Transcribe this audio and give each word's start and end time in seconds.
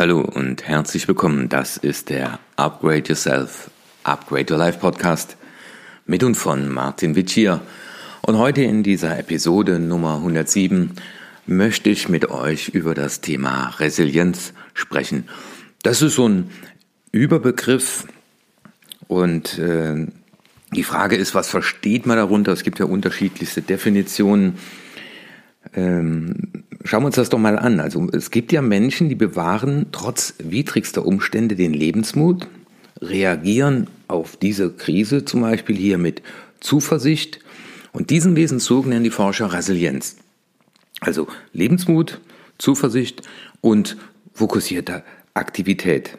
Hallo 0.00 0.22
und 0.22 0.66
herzlich 0.66 1.06
willkommen. 1.08 1.50
Das 1.50 1.76
ist 1.76 2.08
der 2.08 2.38
Upgrade 2.56 3.02
Yourself, 3.06 3.70
Upgrade 4.02 4.50
Your 4.50 4.58
Life 4.58 4.78
Podcast 4.78 5.36
mit 6.06 6.24
und 6.24 6.36
von 6.36 6.70
Martin 6.70 7.16
Witschier. 7.16 7.60
Und 8.22 8.38
heute 8.38 8.62
in 8.62 8.82
dieser 8.82 9.18
Episode 9.18 9.78
Nummer 9.78 10.14
107 10.14 10.92
möchte 11.44 11.90
ich 11.90 12.08
mit 12.08 12.30
euch 12.30 12.70
über 12.70 12.94
das 12.94 13.20
Thema 13.20 13.74
Resilienz 13.78 14.54
sprechen. 14.72 15.28
Das 15.82 16.00
ist 16.00 16.14
so 16.14 16.26
ein 16.26 16.50
Überbegriff 17.12 18.06
und 19.06 19.58
äh, 19.58 20.06
die 20.72 20.84
Frage 20.84 21.16
ist, 21.16 21.34
was 21.34 21.50
versteht 21.50 22.06
man 22.06 22.16
darunter? 22.16 22.52
Es 22.52 22.62
gibt 22.62 22.78
ja 22.78 22.86
unterschiedlichste 22.86 23.60
Definitionen. 23.60 24.54
Ähm, 25.74 26.64
schauen 26.84 27.02
wir 27.02 27.06
uns 27.06 27.16
das 27.16 27.28
doch 27.28 27.38
mal 27.38 27.58
an. 27.58 27.80
Also 27.80 28.08
es 28.12 28.30
gibt 28.30 28.52
ja 28.52 28.62
Menschen, 28.62 29.08
die 29.08 29.14
bewahren 29.14 29.86
trotz 29.92 30.34
widrigster 30.38 31.04
Umstände 31.04 31.56
den 31.56 31.72
Lebensmut, 31.72 32.48
reagieren 33.00 33.88
auf 34.08 34.36
diese 34.36 34.72
Krise 34.72 35.24
zum 35.24 35.42
Beispiel 35.42 35.76
hier 35.76 35.98
mit 35.98 36.22
Zuversicht 36.60 37.40
und 37.92 38.10
diesen 38.10 38.36
Wesenszug 38.36 38.86
nennen 38.86 39.04
die 39.04 39.10
Forscher 39.10 39.52
Resilienz. 39.52 40.16
Also 41.00 41.28
Lebensmut, 41.52 42.20
Zuversicht 42.58 43.22
und 43.60 43.96
fokussierte 44.34 45.02
Aktivität. 45.34 46.18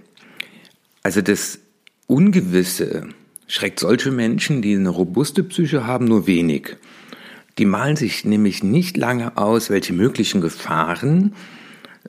Also 1.04 1.21
das 1.21 1.60
Ungewisse 2.08 3.10
schreckt 3.48 3.80
solche 3.80 4.12
Menschen, 4.12 4.62
die 4.62 4.76
eine 4.76 4.90
robuste 4.90 5.44
Psyche 5.44 5.85
haben, 5.85 6.05
nur 6.05 6.27
wenig. 6.27 6.77
Die 7.57 7.66
malen 7.66 7.96
sich 7.96 8.26
nämlich 8.26 8.63
nicht 8.63 8.98
lange 8.98 9.38
aus, 9.38 9.70
welche 9.70 9.94
möglichen 9.94 10.41
Gefahren 10.41 11.34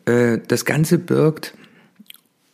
äh, 0.05 0.39
das 0.47 0.65
Ganze 0.65 0.99
birgt. 0.99 1.55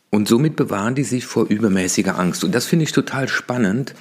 Und 0.09 0.27
somit 0.27 0.55
bewahren 0.55 0.95
die 0.95 1.03
sich 1.03 1.25
vor 1.25 1.45
übermäßiger 1.47 2.17
Angst. 2.17 2.43
Und 2.43 2.55
das 2.55 2.65
finde 2.65 2.83
ich 2.83 2.91
total 2.91 3.27
spannend. 3.27 3.93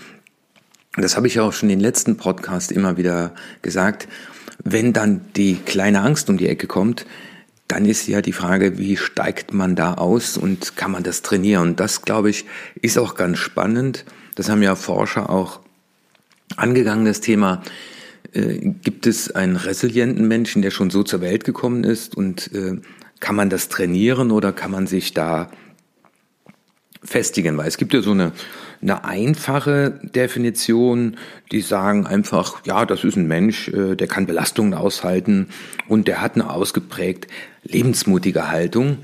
Das 0.97 1.17
habe 1.17 1.27
ich 1.27 1.39
auch 1.39 1.53
schon 1.53 1.69
in 1.69 1.78
den 1.78 1.84
letzten 1.84 2.17
Podcast 2.17 2.72
immer 2.72 2.97
wieder 2.97 3.34
gesagt. 3.62 4.08
Wenn 4.64 4.92
dann 4.92 5.20
die 5.36 5.56
kleine 5.56 6.00
Angst 6.00 6.30
um 6.30 6.39
die 6.39 6.48
Ecke 6.48 6.67
kommt, 6.67 7.06
dann 7.69 7.84
ist 7.84 8.08
ja 8.08 8.23
die 8.23 8.33
Frage, 8.33 8.78
wie 8.78 8.97
steigt 8.97 9.52
man 9.52 9.77
da 9.77 9.95
aus 9.95 10.39
und 10.39 10.77
kann 10.77 10.91
man 10.91 11.02
das 11.02 11.20
trainieren? 11.20 11.69
Und 11.69 11.80
das, 11.80 12.02
glaube 12.02 12.30
ich, 12.30 12.47
ist 12.80 12.98
auch 12.98 13.14
ganz 13.14 13.39
spannend. 13.39 14.06
Das 14.34 14.48
haben 14.48 14.62
ja 14.62 14.75
Forscher 14.75 15.28
auch 15.28 15.61
angegangen, 16.56 17.05
das 17.05 17.20
Thema. 17.20 17.62
Äh, 18.33 18.72
gibt 18.83 19.06
es 19.06 19.30
einen 19.30 19.56
resilienten 19.56 20.28
Menschen, 20.28 20.62
der 20.62 20.70
schon 20.70 20.91
so 20.91 21.02
zur 21.02 21.20
Welt 21.20 21.44
gekommen 21.44 21.84
ist 21.84 22.16
und 22.16 22.52
äh, 22.52 22.80
kann 23.20 23.36
man 23.36 23.50
das 23.50 23.69
trainieren 23.69 24.30
oder 24.30 24.52
kann 24.52 24.70
man 24.70 24.86
sich 24.86 25.14
da 25.14 25.50
festigen? 27.02 27.56
Weil 27.56 27.69
es 27.69 27.78
gibt 27.78 27.94
ja 27.94 28.02
so 28.02 28.12
eine, 28.12 28.33
eine 28.83 29.05
einfache 29.05 29.98
Definition, 30.02 31.16
die 31.50 31.62
sagen 31.62 32.06
einfach, 32.06 32.64
ja, 32.66 32.84
das 32.84 33.02
ist 33.02 33.16
ein 33.16 33.27
Mensch, 33.27 33.69
äh, 33.69 33.96
der 33.96 34.06
kann 34.06 34.27
Belastungen 34.27 34.74
aushalten 34.74 35.48
und 35.89 36.06
der 36.06 36.20
hat 36.20 36.34
eine 36.34 36.50
ausgeprägt 36.50 37.28
lebensmutige 37.64 38.50
Haltung. 38.50 38.98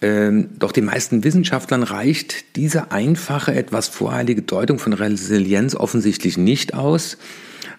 Ähm, 0.00 0.50
doch 0.58 0.72
den 0.72 0.84
meisten 0.84 1.24
Wissenschaftlern 1.24 1.82
reicht 1.82 2.56
diese 2.56 2.92
einfache, 2.92 3.54
etwas 3.54 3.88
voreilige 3.88 4.42
Deutung 4.42 4.78
von 4.78 4.92
Resilienz 4.92 5.74
offensichtlich 5.74 6.38
nicht 6.38 6.74
aus 6.74 7.18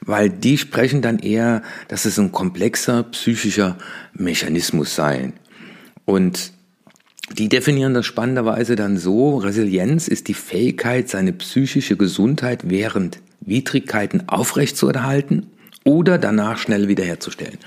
weil 0.05 0.29
die 0.29 0.57
sprechen 0.57 1.01
dann 1.01 1.19
eher, 1.19 1.61
dass 1.87 2.05
es 2.05 2.17
ein 2.19 2.31
komplexer 2.31 3.03
psychischer 3.03 3.77
Mechanismus 4.13 4.95
sei. 4.95 5.33
Und 6.05 6.51
die 7.37 7.49
definieren 7.49 7.93
das 7.93 8.05
spannenderweise 8.05 8.75
dann 8.75 8.97
so, 8.97 9.37
Resilienz 9.37 10.07
ist 10.07 10.27
die 10.27 10.33
Fähigkeit, 10.33 11.09
seine 11.09 11.33
psychische 11.33 11.95
Gesundheit 11.95 12.69
während 12.69 13.19
Widrigkeiten 13.41 14.27
aufrechtzuerhalten 14.27 15.47
oder 15.83 16.17
danach 16.17 16.57
schnell 16.57 16.87
wiederherzustellen. 16.87 17.57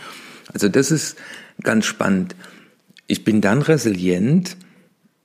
Also 0.53 0.69
das 0.69 0.91
ist 0.91 1.17
ganz 1.63 1.87
spannend. 1.87 2.35
Ich 3.07 3.25
bin 3.25 3.41
dann 3.41 3.63
resilient, 3.63 4.57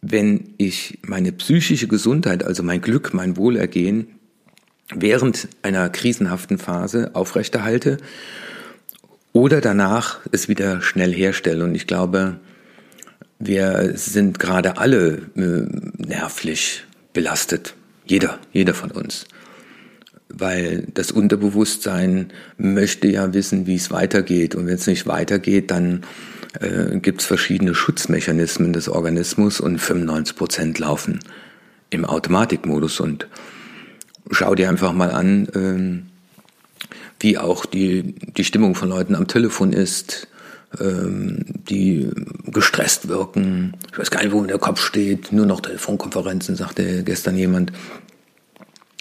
wenn 0.01 0.53
ich 0.57 0.99
meine 1.01 1.31
psychische 1.31 1.87
Gesundheit, 1.87 2.43
also 2.43 2.63
mein 2.63 2.81
Glück, 2.81 3.13
mein 3.13 3.37
Wohlergehen 3.37 4.07
während 4.93 5.47
einer 5.61 5.89
krisenhaften 5.89 6.57
Phase 6.57 7.11
aufrechterhalte 7.13 7.97
oder 9.33 9.61
danach 9.61 10.19
es 10.31 10.47
wieder 10.47 10.81
schnell 10.81 11.13
herstelle. 11.13 11.63
Und 11.63 11.75
ich 11.75 11.87
glaube, 11.87 12.39
wir 13.39 13.93
sind 13.95 14.39
gerade 14.39 14.77
alle 14.77 15.21
äh, 15.35 15.67
nervlich 15.97 16.85
belastet. 17.13 17.75
Jeder, 18.05 18.39
jeder 18.51 18.73
von 18.73 18.91
uns. 18.91 19.25
Weil 20.29 20.87
das 20.93 21.11
Unterbewusstsein 21.11 22.31
möchte 22.57 23.07
ja 23.07 23.33
wissen, 23.33 23.67
wie 23.67 23.75
es 23.75 23.91
weitergeht. 23.91 24.55
Und 24.55 24.65
wenn 24.65 24.75
es 24.75 24.87
nicht 24.87 25.07
weitergeht, 25.07 25.71
dann 25.71 26.03
äh, 26.59 26.97
gibt 26.99 27.21
es 27.21 27.27
verschiedene 27.27 27.75
Schutzmechanismen 27.75 28.73
des 28.73 28.89
Organismus 28.89 29.59
und 29.59 29.77
95 29.79 30.35
Prozent 30.35 30.79
laufen 30.79 31.19
im 31.89 32.05
Automatikmodus. 32.05 32.99
Und 32.99 33.27
schau 34.31 34.55
dir 34.55 34.69
einfach 34.69 34.93
mal 34.93 35.11
an, 35.11 35.47
ähm, 35.55 36.07
wie 37.19 37.37
auch 37.37 37.65
die, 37.65 38.15
die 38.37 38.43
Stimmung 38.43 38.75
von 38.75 38.89
Leuten 38.89 39.15
am 39.15 39.27
Telefon 39.27 39.73
ist, 39.73 40.27
ähm, 40.79 41.45
die 41.47 42.09
gestresst 42.45 43.07
wirken. 43.07 43.73
Ich 43.91 43.97
weiß 43.97 44.11
gar 44.11 44.21
nicht, 44.21 44.31
wo 44.31 44.41
in 44.41 44.47
der 44.47 44.59
Kopf 44.59 44.81
steht, 44.81 45.31
nur 45.31 45.45
noch 45.45 45.61
Telefonkonferenzen, 45.61 46.55
sagte 46.55 47.03
gestern 47.03 47.37
jemand. 47.37 47.71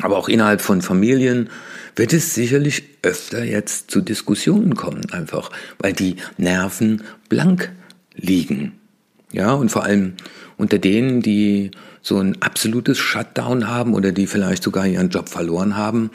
Aber 0.00 0.18
auch 0.18 0.28
innerhalb 0.28 0.60
von 0.60 0.82
Familien 0.82 1.48
wird 1.94 2.12
es 2.12 2.34
sicherlich 2.34 2.84
öfter 3.02 3.44
jetzt 3.44 3.90
zu 3.90 4.00
Diskussionen 4.00 4.76
kommen, 4.76 5.10
einfach, 5.10 5.50
weil 5.78 5.92
die 5.92 6.16
Nerven 6.36 7.02
blank 7.28 7.72
liegen. 8.14 8.72
Ja, 9.32 9.52
und 9.54 9.70
vor 9.70 9.84
allem 9.84 10.14
unter 10.56 10.78
denen, 10.78 11.22
die 11.22 11.70
so 12.06 12.20
ein 12.20 12.40
absolutes 12.40 12.98
Shutdown 12.98 13.66
haben 13.66 13.92
oder 13.92 14.12
die 14.12 14.28
vielleicht 14.28 14.62
sogar 14.62 14.86
ihren 14.86 15.08
Job 15.08 15.28
verloren 15.28 15.76
haben, 15.76 16.10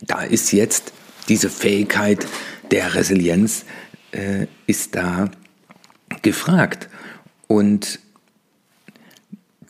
da 0.00 0.22
ist 0.22 0.52
jetzt 0.52 0.94
diese 1.28 1.50
Fähigkeit 1.50 2.26
der 2.70 2.94
Resilienz 2.94 3.66
äh, 4.12 4.46
ist 4.66 4.94
da 4.94 5.30
gefragt. 6.22 6.88
Und 7.46 7.98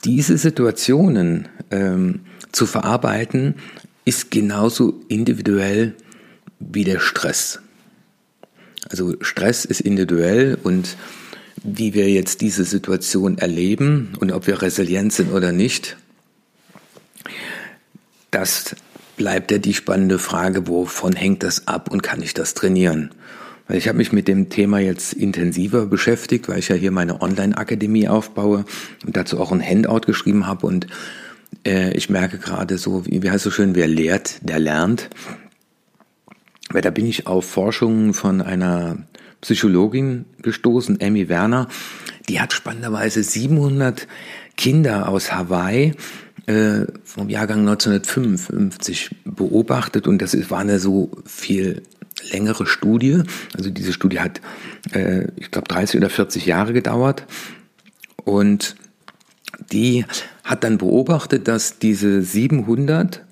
diese 0.04 0.38
Situationen 0.38 1.48
ähm, 1.72 2.20
zu 2.52 2.64
verarbeiten, 2.64 3.56
ist 4.04 4.30
genauso 4.30 5.02
individuell 5.08 5.96
wie 6.60 6.84
der 6.84 7.00
Stress. 7.00 7.60
Also 8.88 9.16
Stress 9.20 9.64
ist 9.64 9.80
individuell 9.80 10.56
und 10.62 10.96
wie 11.66 11.94
wir 11.94 12.08
jetzt 12.08 12.40
diese 12.40 12.64
Situation 12.64 13.38
erleben 13.38 14.12
und 14.20 14.32
ob 14.32 14.46
wir 14.46 14.62
resilient 14.62 15.12
sind 15.12 15.32
oder 15.32 15.52
nicht, 15.52 15.96
das 18.30 18.76
bleibt 19.16 19.50
ja 19.50 19.58
die 19.58 19.74
spannende 19.74 20.18
Frage, 20.18 20.68
wovon 20.68 21.14
hängt 21.14 21.42
das 21.42 21.66
ab 21.68 21.90
und 21.90 22.02
kann 22.02 22.22
ich 22.22 22.34
das 22.34 22.54
trainieren? 22.54 23.10
Weil 23.66 23.78
ich 23.78 23.88
habe 23.88 23.98
mich 23.98 24.12
mit 24.12 24.28
dem 24.28 24.48
Thema 24.48 24.78
jetzt 24.78 25.12
intensiver 25.12 25.86
beschäftigt, 25.86 26.48
weil 26.48 26.60
ich 26.60 26.68
ja 26.68 26.76
hier 26.76 26.92
meine 26.92 27.20
Online-Akademie 27.20 28.08
aufbaue 28.08 28.64
und 29.04 29.16
dazu 29.16 29.40
auch 29.40 29.50
ein 29.50 29.62
Handout 29.62 30.02
geschrieben 30.06 30.46
habe 30.46 30.66
und 30.66 30.86
äh, 31.66 31.92
ich 31.96 32.10
merke 32.10 32.38
gerade 32.38 32.78
so, 32.78 33.06
wie, 33.06 33.22
wie 33.22 33.30
heißt 33.30 33.38
es 33.38 33.42
so 33.42 33.50
schön, 33.50 33.74
wer 33.74 33.88
lehrt, 33.88 34.38
der 34.42 34.58
lernt. 34.58 35.10
Weil 36.70 36.82
da 36.82 36.90
bin 36.90 37.06
ich 37.06 37.26
auf 37.26 37.48
Forschungen 37.48 38.12
von 38.14 38.42
einer 38.42 38.98
Psychologin 39.40 40.24
gestoßen, 40.42 41.00
Emmy 41.00 41.28
Werner. 41.28 41.68
Die 42.28 42.40
hat 42.40 42.52
spannenderweise 42.52 43.22
700 43.22 44.06
Kinder 44.56 45.08
aus 45.08 45.32
Hawaii 45.32 45.94
äh, 46.46 46.86
vom 47.04 47.28
Jahrgang 47.28 47.60
1955 47.60 49.10
beobachtet 49.24 50.06
und 50.06 50.22
das 50.22 50.34
war 50.50 50.60
eine 50.60 50.78
so 50.78 51.10
viel 51.24 51.82
längere 52.32 52.66
Studie. 52.66 53.22
Also 53.54 53.70
diese 53.70 53.92
Studie 53.92 54.20
hat, 54.20 54.40
äh, 54.92 55.26
ich 55.36 55.50
glaube, 55.50 55.68
30 55.68 56.00
oder 56.00 56.10
40 56.10 56.46
Jahre 56.46 56.72
gedauert 56.72 57.26
und 58.24 58.76
die 59.72 60.04
hat 60.44 60.64
dann 60.64 60.78
beobachtet, 60.78 61.48
dass 61.48 61.78
diese 61.78 62.22
700 62.22 63.25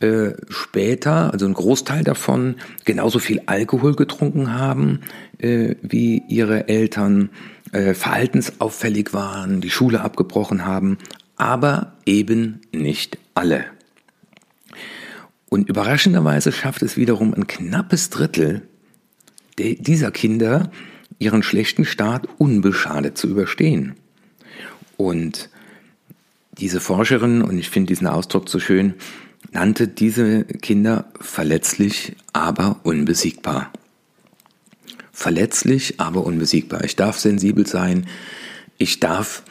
äh, 0.00 0.32
später, 0.48 1.32
also 1.32 1.46
ein 1.46 1.54
Großteil 1.54 2.04
davon, 2.04 2.56
genauso 2.84 3.18
viel 3.18 3.42
Alkohol 3.46 3.94
getrunken 3.94 4.54
haben 4.54 5.00
äh, 5.38 5.76
wie 5.82 6.22
ihre 6.28 6.68
Eltern, 6.68 7.30
äh, 7.72 7.94
verhaltensauffällig 7.94 9.12
waren, 9.12 9.60
die 9.60 9.70
Schule 9.70 10.00
abgebrochen 10.00 10.64
haben, 10.64 10.98
aber 11.36 11.94
eben 12.06 12.60
nicht 12.72 13.18
alle. 13.34 13.64
Und 15.48 15.68
überraschenderweise 15.68 16.52
schafft 16.52 16.82
es 16.82 16.96
wiederum 16.96 17.34
ein 17.34 17.46
knappes 17.46 18.10
Drittel 18.10 18.62
dieser 19.58 20.10
Kinder, 20.10 20.70
ihren 21.18 21.42
schlechten 21.42 21.84
Start 21.84 22.28
unbeschadet 22.38 23.16
zu 23.16 23.28
überstehen. 23.28 23.94
Und 24.96 25.48
diese 26.58 26.80
Forscherin, 26.80 27.42
und 27.42 27.58
ich 27.58 27.70
finde 27.70 27.88
diesen 27.88 28.06
Ausdruck 28.06 28.48
so 28.48 28.58
schön, 28.58 28.94
nannte 29.54 29.88
diese 29.88 30.44
Kinder 30.44 31.06
verletzlich, 31.20 32.16
aber 32.32 32.80
unbesiegbar. 32.82 33.72
Verletzlich, 35.12 36.00
aber 36.00 36.26
unbesiegbar. 36.26 36.84
Ich 36.84 36.96
darf 36.96 37.18
sensibel 37.18 37.66
sein. 37.66 38.06
Ich 38.78 39.00
darf 39.00 39.44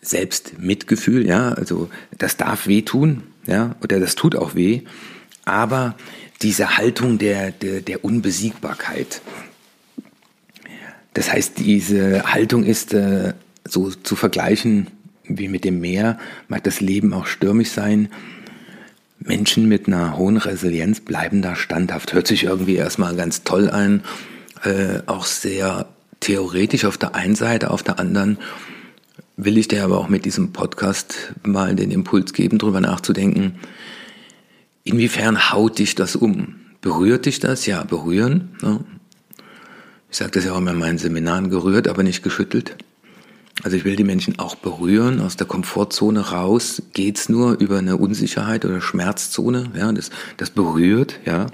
selbst 0.00 0.58
Mitgefühl, 0.58 1.26
ja, 1.26 1.52
also 1.52 1.90
das 2.16 2.36
darf 2.36 2.66
wehtun, 2.66 3.22
ja, 3.46 3.74
oder 3.82 3.98
das 3.98 4.14
tut 4.14 4.36
auch 4.36 4.54
weh. 4.54 4.82
Aber 5.44 5.96
diese 6.42 6.76
Haltung 6.76 7.18
der, 7.18 7.50
der, 7.50 7.80
der 7.80 8.04
Unbesiegbarkeit, 8.04 9.22
das 11.14 11.32
heißt, 11.32 11.58
diese 11.58 12.32
Haltung 12.32 12.64
ist 12.64 12.92
äh, 12.92 13.32
so 13.64 13.90
zu 13.90 14.14
vergleichen 14.14 14.88
wie 15.24 15.48
mit 15.48 15.64
dem 15.64 15.80
Meer, 15.80 16.18
mag 16.48 16.62
das 16.64 16.80
Leben 16.80 17.12
auch 17.12 17.26
stürmisch 17.26 17.70
sein. 17.70 18.08
Menschen 19.20 19.68
mit 19.68 19.86
einer 19.86 20.16
hohen 20.16 20.36
Resilienz 20.36 21.00
bleiben 21.00 21.42
da 21.42 21.56
standhaft. 21.56 22.12
Hört 22.12 22.26
sich 22.26 22.44
irgendwie 22.44 22.76
erstmal 22.76 23.16
ganz 23.16 23.44
toll 23.44 23.70
an, 23.70 24.02
äh, 24.64 25.00
auch 25.06 25.24
sehr 25.24 25.88
theoretisch 26.20 26.84
auf 26.84 26.98
der 26.98 27.14
einen 27.14 27.34
Seite, 27.34 27.70
auf 27.70 27.82
der 27.82 27.98
anderen 27.98 28.38
will 29.38 29.56
ich 29.56 29.68
dir 29.68 29.84
aber 29.84 29.98
auch 29.98 30.08
mit 30.08 30.24
diesem 30.24 30.52
Podcast 30.52 31.32
mal 31.44 31.74
den 31.76 31.92
Impuls 31.92 32.32
geben, 32.32 32.58
darüber 32.58 32.80
nachzudenken, 32.80 33.54
inwiefern 34.82 35.52
haut 35.52 35.78
dich 35.78 35.94
das 35.94 36.16
um? 36.16 36.56
Berührt 36.80 37.24
dich 37.24 37.38
das? 37.38 37.64
Ja, 37.64 37.84
berühren. 37.84 38.56
Ne? 38.62 38.80
Ich 40.10 40.16
sage 40.16 40.32
das 40.32 40.44
ja 40.44 40.52
auch 40.52 40.58
immer 40.58 40.72
in 40.72 40.78
meinen 40.78 40.98
Seminaren, 40.98 41.50
gerührt, 41.50 41.86
aber 41.86 42.02
nicht 42.02 42.22
geschüttelt. 42.22 42.76
Also 43.64 43.76
ich 43.76 43.84
will 43.84 43.96
die 43.96 44.04
Menschen 44.04 44.38
auch 44.38 44.54
berühren, 44.54 45.20
aus 45.20 45.36
der 45.36 45.46
Komfortzone 45.46 46.30
raus 46.30 46.82
geht's 46.92 47.28
nur 47.28 47.58
über 47.58 47.78
eine 47.78 47.96
Unsicherheit 47.96 48.64
oder 48.64 48.80
Schmerzzone, 48.80 49.72
ja, 49.76 49.90
das, 49.92 50.10
das 50.36 50.50
berührt, 50.50 51.18
ja. 51.24 51.46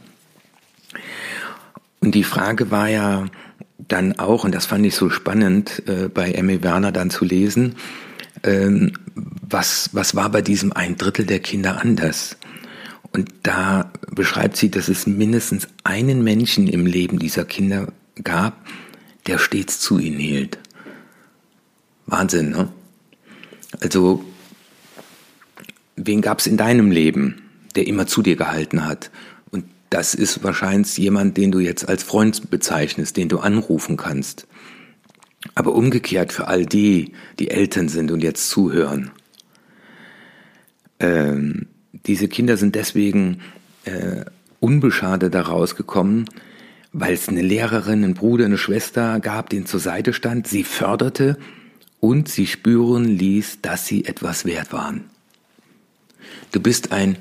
Und 2.01 2.15
die 2.15 2.25
Frage 2.25 2.71
war 2.71 2.89
ja 2.89 3.27
dann 3.79 4.19
auch, 4.19 4.45
und 4.45 4.55
das 4.55 4.67
fand 4.67 4.85
ich 4.85 4.95
so 4.95 5.09
spannend, 5.09 5.83
äh, 5.87 6.09
bei 6.09 6.33
Emmy 6.33 6.63
Werner 6.63 6.93
dann 6.93 7.09
zu 7.09 7.25
lesen, 7.25 7.77
ähm, 8.43 8.93
was, 9.15 9.91
was 9.93 10.15
war 10.15 10.31
bei 10.31 10.43
diesem 10.43 10.73
ein 10.73 10.97
Drittel 10.97 11.25
der 11.25 11.41
Kinder 11.41 11.81
anders? 11.81 12.37
Und 13.13 13.33
da 13.45 13.91
beschreibt 14.11 14.57
sie, 14.57 14.71
dass 14.71 14.89
es 14.89 15.07
mindestens 15.07 15.69
einen 15.85 16.25
Menschen 16.25 16.67
im 16.67 16.85
Leben 16.85 17.19
dieser 17.19 17.45
Kinder 17.45 17.93
gab, 18.23 18.67
der 19.27 19.39
stets 19.39 19.81
zu 19.81 19.99
ihnen 19.99 20.19
hielt. 20.19 20.59
Wahnsinn, 22.07 22.51
ne? 22.51 22.69
Also, 23.81 24.25
wen 25.97 26.21
gab 26.21 26.39
es 26.39 26.47
in 26.47 26.57
deinem 26.57 26.91
Leben, 26.91 27.43
der 27.75 27.87
immer 27.87 28.07
zu 28.07 28.23
dir 28.23 28.37
gehalten 28.37 28.87
hat? 28.87 29.11
Und 29.51 29.65
das 29.91 30.15
ist 30.15 30.45
wahrscheinlich 30.45 30.97
jemand, 30.97 31.37
den 31.37 31.51
du 31.51 31.59
jetzt 31.59 31.89
als 31.89 32.03
Freund 32.03 32.51
bezeichnest, 32.51 33.17
den 33.17 33.29
du 33.29 33.39
anrufen 33.39 33.97
kannst. 33.97 34.47
Aber 35.55 35.75
umgekehrt 35.75 36.33
für 36.33 36.49
all 36.49 36.67
die, 36.67 37.13
die 37.39 37.51
Eltern 37.51 37.89
sind 37.89 38.11
und 38.11 38.23
jetzt 38.23 38.49
zuhören. 38.49 39.11
Ähm, 41.01 41.67
diese 42.07 42.29
Kinder 42.29 42.57
sind 42.57 42.75
deswegen 42.75 43.41
äh, 43.85 44.25
unbeschadet 44.61 45.35
daraus 45.35 45.77
gekommen, 45.77 46.27
weil 46.93 47.15
es 47.15 47.29
eine 47.29 47.43
Lehrerin, 47.43 48.05
einen 48.05 48.15
Bruder, 48.15 48.47
eine 48.47 48.57
Schwester 48.57 49.21
gab, 49.21 49.51
den 49.51 49.67
zur 49.67 49.81
Seite 49.81 50.13
stand, 50.13 50.47
sie 50.47 50.65
förderte 50.65 51.37
und 52.05 52.29
sie 52.29 52.47
spüren 52.47 53.07
ließ, 53.07 53.63
dass 53.63 53.87
sie 53.87 54.05
etwas 54.05 54.45
wert 54.45 54.75
waren. 54.75 55.09
Du 56.53 56.61
bist 56.61 56.93
ein 56.93 57.17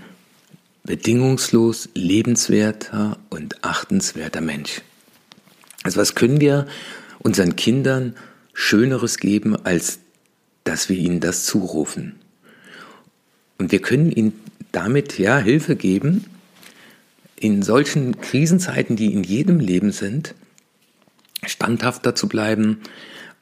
bedingungslos 0.83 1.87
lebenswerter 1.93 3.17
und 3.29 3.63
achtenswerter 3.63 4.41
Mensch. 4.41 4.81
Also 5.83 6.01
was 6.01 6.15
können 6.15 6.41
wir 6.41 6.67
unseren 7.19 7.55
Kindern 7.55 8.17
Schöneres 8.53 9.19
geben, 9.19 9.55
als 9.55 9.99
dass 10.65 10.89
wir 10.89 10.97
ihnen 10.97 11.21
das 11.21 11.45
zurufen? 11.45 12.19
Und 13.57 13.71
wir 13.71 13.79
können 13.79 14.11
ihnen 14.11 14.33
damit 14.73 15.17
ja 15.17 15.37
Hilfe 15.37 15.77
geben, 15.77 16.25
in 17.37 17.63
solchen 17.63 18.19
Krisenzeiten, 18.19 18.97
die 18.97 19.13
in 19.13 19.23
jedem 19.23 19.61
Leben 19.61 19.93
sind, 19.93 20.35
standhafter 21.45 22.15
zu 22.15 22.27
bleiben. 22.27 22.81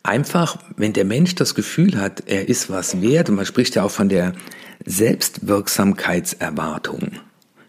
Einfach, 0.03 0.57
wenn 0.77 0.93
der 0.93 1.05
Mensch 1.05 1.35
das 1.35 1.53
Gefühl 1.53 1.99
hat, 1.99 2.23
er 2.25 2.49
ist 2.49 2.69
was 2.69 3.01
wert, 3.01 3.29
und 3.29 3.35
man 3.35 3.45
spricht 3.45 3.75
ja 3.75 3.83
auch 3.83 3.91
von 3.91 4.09
der 4.09 4.33
Selbstwirksamkeitserwartung. 4.85 7.11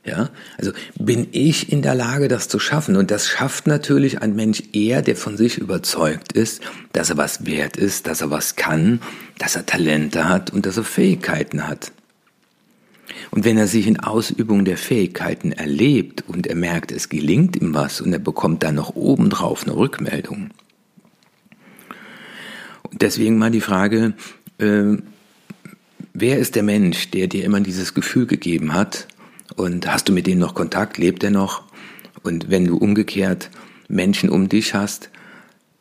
Ja, 0.05 0.31
also 0.59 0.73
bin 0.99 1.29
ich 1.31 1.71
in 1.71 1.81
der 1.81 1.95
Lage, 1.95 2.27
das 2.27 2.49
zu 2.49 2.59
schaffen? 2.59 2.97
Und 2.97 3.13
das 3.13 3.29
schafft 3.29 3.69
natürlich 3.69 4.21
ein 4.21 4.35
Mensch 4.35 4.65
eher, 4.73 5.01
der 5.01 5.15
von 5.15 5.37
sich 5.37 5.59
überzeugt 5.59 6.33
ist, 6.33 6.61
dass 6.93 7.11
er 7.11 7.19
was 7.19 7.47
wert 7.47 7.77
ist, 7.77 8.09
dass 8.09 8.21
er 8.21 8.31
was 8.31 8.57
kann, 8.57 9.01
dass 9.39 9.55
er 9.55 9.65
Talente 9.65 10.29
hat 10.29 10.51
und 10.51 10.67
dass 10.67 10.77
er 10.77 10.83
Fähigkeiten 10.83 11.69
hat. 11.69 11.93
Und 13.31 13.45
wenn 13.45 13.57
er 13.57 13.69
sich 13.69 13.87
in 13.87 14.01
Ausübung 14.01 14.65
der 14.65 14.77
Fähigkeiten 14.77 15.53
erlebt 15.53 16.25
und 16.27 16.49
er 16.49 16.57
merkt, 16.57 16.91
es 16.91 17.09
gelingt 17.09 17.55
ihm 17.55 17.73
was 17.73 18.01
und 18.01 18.13
er 18.13 18.19
bekommt 18.19 18.65
dann 18.65 18.75
noch 18.75 18.97
obendrauf 18.97 19.63
eine 19.63 19.77
Rückmeldung. 19.77 20.51
Deswegen 22.93 23.39
mal 23.39 23.51
die 23.51 23.61
Frage, 23.61 24.15
äh, 24.59 24.97
wer 26.13 26.39
ist 26.39 26.55
der 26.55 26.63
Mensch, 26.63 27.11
der 27.11 27.27
dir 27.27 27.45
immer 27.45 27.61
dieses 27.61 27.95
Gefühl 27.95 28.27
gegeben 28.27 28.75
hat 28.75 29.09
und 29.57 29.91
hast 29.93 30.09
du 30.09 30.13
mit 30.13 30.27
dem 30.27 30.39
noch 30.39 30.55
Kontakt, 30.55 30.99
lebt 30.99 31.25
er 31.25 31.31
noch? 31.31 31.65
Und 32.23 32.51
wenn 32.51 32.67
du 32.67 32.77
umgekehrt 32.77 33.51
Menschen 33.89 34.31
um 34.31 34.49
dich 34.49 34.75
hast, 34.75 35.11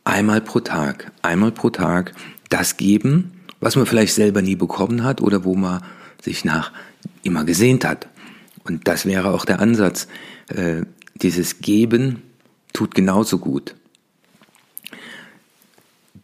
einmal 0.03 0.41
pro 0.41 0.59
Tag, 0.59 1.11
einmal 1.21 1.51
pro 1.51 1.69
Tag 1.69 2.13
das 2.49 2.77
geben, 2.77 3.31
was 3.59 3.75
man 3.75 3.85
vielleicht 3.85 4.15
selber 4.15 4.41
nie 4.41 4.55
bekommen 4.55 5.03
hat 5.03 5.21
oder 5.21 5.43
wo 5.43 5.55
man 5.55 5.83
sich 6.21 6.45
nach 6.45 6.71
immer 7.23 7.43
gesehnt 7.45 7.85
hat. 7.85 8.07
Und 8.63 8.87
das 8.87 9.05
wäre 9.05 9.33
auch 9.33 9.45
der 9.45 9.59
Ansatz. 9.59 10.07
Äh, 10.47 10.83
dieses 11.15 11.59
Geben 11.61 12.21
tut 12.73 12.95
genauso 12.95 13.37
gut. 13.37 13.75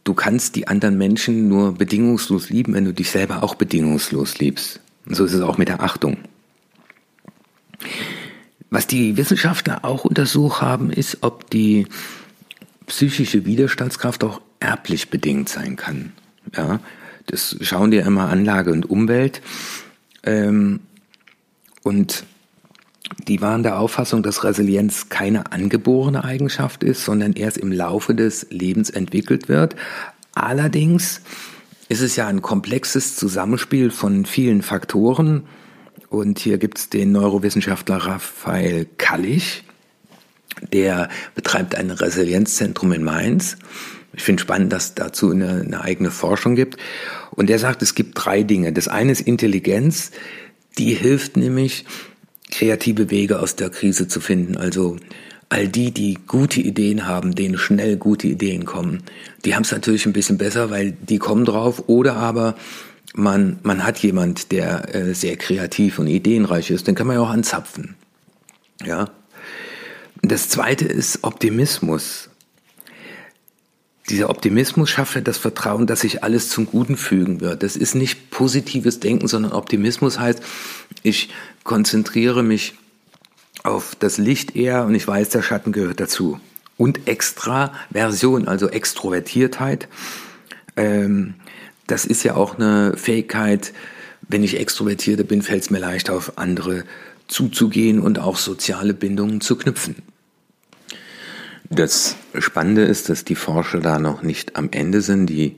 Du 0.07 0.13
kannst 0.13 0.55
die 0.55 0.69
anderen 0.69 0.97
Menschen 0.97 1.49
nur 1.49 1.73
bedingungslos 1.73 2.49
lieben, 2.49 2.73
wenn 2.73 2.85
du 2.85 2.93
dich 2.93 3.11
selber 3.11 3.43
auch 3.43 3.55
bedingungslos 3.55 4.39
liebst. 4.39 4.79
Und 5.05 5.15
so 5.15 5.25
ist 5.25 5.33
es 5.33 5.41
auch 5.41 5.57
mit 5.57 5.67
der 5.67 5.83
Achtung. 5.83 6.15
Was 8.69 8.87
die 8.87 9.17
Wissenschaftler 9.17 9.83
auch 9.83 10.05
untersucht 10.05 10.61
haben, 10.61 10.91
ist, 10.91 11.17
ob 11.23 11.49
die 11.49 11.87
psychische 12.85 13.45
Widerstandskraft 13.45 14.23
auch 14.23 14.39
erblich 14.61 15.09
bedingt 15.09 15.49
sein 15.49 15.75
kann. 15.75 16.13
Ja, 16.55 16.79
das 17.25 17.57
schauen 17.59 17.91
dir 17.91 18.05
immer 18.05 18.29
Anlage 18.29 18.71
und 18.71 18.89
Umwelt. 18.89 19.41
Ähm, 20.23 20.79
und 21.83 22.23
die 23.27 23.41
waren 23.41 23.63
der 23.63 23.79
Auffassung, 23.79 24.23
dass 24.23 24.43
Resilienz 24.43 25.09
keine 25.09 25.51
angeborene 25.51 26.23
Eigenschaft 26.23 26.83
ist, 26.83 27.03
sondern 27.03 27.33
erst 27.33 27.57
im 27.57 27.71
Laufe 27.71 28.15
des 28.15 28.47
Lebens 28.49 28.89
entwickelt 28.89 29.49
wird. 29.49 29.75
Allerdings 30.33 31.21
ist 31.89 32.01
es 32.01 32.15
ja 32.15 32.27
ein 32.27 32.41
komplexes 32.41 33.15
Zusammenspiel 33.15 33.91
von 33.91 34.25
vielen 34.25 34.61
Faktoren. 34.61 35.43
Und 36.09 36.39
hier 36.39 36.57
gibt 36.57 36.77
es 36.77 36.89
den 36.89 37.11
Neurowissenschaftler 37.11 37.97
Raphael 37.97 38.87
Kallich, 38.97 39.63
der 40.73 41.09
betreibt 41.35 41.75
ein 41.75 41.91
Resilienzzentrum 41.91 42.93
in 42.93 43.03
Mainz. 43.03 43.57
Ich 44.13 44.23
finde 44.23 44.41
spannend, 44.41 44.73
dass 44.73 44.95
dazu 44.95 45.31
eine, 45.31 45.61
eine 45.61 45.81
eigene 45.81 46.11
Forschung 46.11 46.55
gibt. 46.55 46.77
Und 47.31 47.49
der 47.49 47.59
sagt, 47.59 47.81
es 47.81 47.93
gibt 47.93 48.13
drei 48.15 48.43
Dinge. 48.43 48.73
Das 48.73 48.87
eine 48.87 49.11
ist 49.11 49.21
Intelligenz, 49.21 50.11
die 50.77 50.93
hilft 50.93 51.37
nämlich, 51.37 51.85
kreative 52.51 53.09
Wege 53.09 53.39
aus 53.39 53.55
der 53.55 53.69
Krise 53.69 54.07
zu 54.07 54.19
finden. 54.19 54.57
Also 54.57 54.97
all 55.49 55.67
die, 55.67 55.91
die 55.91 56.17
gute 56.27 56.61
Ideen 56.61 57.07
haben, 57.07 57.35
denen 57.35 57.57
schnell 57.57 57.97
gute 57.97 58.27
Ideen 58.27 58.65
kommen, 58.65 59.03
die 59.45 59.55
haben 59.55 59.63
es 59.63 59.71
natürlich 59.71 60.05
ein 60.05 60.13
bisschen 60.13 60.37
besser, 60.37 60.69
weil 60.69 60.91
die 60.91 61.19
kommen 61.19 61.45
drauf. 61.45 61.83
Oder 61.87 62.15
aber 62.15 62.55
man, 63.13 63.59
man 63.63 63.83
hat 63.83 63.99
jemand, 63.99 64.51
der 64.51 64.93
äh, 64.93 65.13
sehr 65.13 65.37
kreativ 65.37 65.99
und 65.99 66.07
ideenreich 66.07 66.69
ist, 66.69 66.87
den 66.87 66.95
kann 66.95 67.07
man 67.07 67.15
ja 67.15 67.21
auch 67.21 67.29
anzapfen. 67.29 67.95
Ja. 68.85 69.09
Das 70.21 70.49
zweite 70.49 70.85
ist 70.85 71.23
Optimismus 71.23 72.29
dieser 74.09 74.29
Optimismus 74.29 74.89
schafft 74.89 75.15
ja 75.15 75.21
das 75.21 75.37
Vertrauen, 75.37 75.85
dass 75.87 76.01
sich 76.01 76.23
alles 76.23 76.49
zum 76.49 76.65
Guten 76.65 76.95
fügen 76.95 77.41
wird. 77.41 77.63
Das 77.63 77.75
ist 77.75 77.93
nicht 77.93 78.29
positives 78.31 78.99
Denken, 78.99 79.27
sondern 79.27 79.51
Optimismus 79.51 80.19
heißt, 80.19 80.41
ich 81.03 81.29
konzentriere 81.63 82.43
mich 82.43 82.75
auf 83.63 83.95
das 83.95 84.17
Licht 84.17 84.55
eher 84.55 84.85
und 84.85 84.95
ich 84.95 85.07
weiß, 85.07 85.29
der 85.29 85.41
Schatten 85.41 85.71
gehört 85.71 85.99
dazu. 85.99 86.39
Und 86.77 87.07
Extraversion, 87.07 88.47
also 88.47 88.69
Extrovertiertheit, 88.69 89.87
ähm, 90.77 91.33
das 91.87 92.05
ist 92.05 92.23
ja 92.23 92.35
auch 92.35 92.55
eine 92.55 92.95
Fähigkeit, 92.95 93.73
wenn 94.29 94.43
ich 94.43 94.59
extrovertierter 94.59 95.23
bin, 95.23 95.41
fällt 95.41 95.63
es 95.63 95.69
mir 95.69 95.79
leicht 95.79 96.09
auf 96.09 96.37
andere 96.37 96.83
zuzugehen 97.27 97.99
und 97.99 98.19
auch 98.19 98.37
soziale 98.37 98.93
Bindungen 98.93 99.41
zu 99.41 99.57
knüpfen. 99.57 99.95
Das 101.69 102.15
Spannende 102.37 102.83
ist, 102.83 103.09
dass 103.09 103.25
die 103.25 103.35
Forscher 103.35 103.79
da 103.79 103.99
noch 103.99 104.23
nicht 104.23 104.55
am 104.55 104.69
Ende 104.71 105.01
sind. 105.01 105.27
Die 105.27 105.57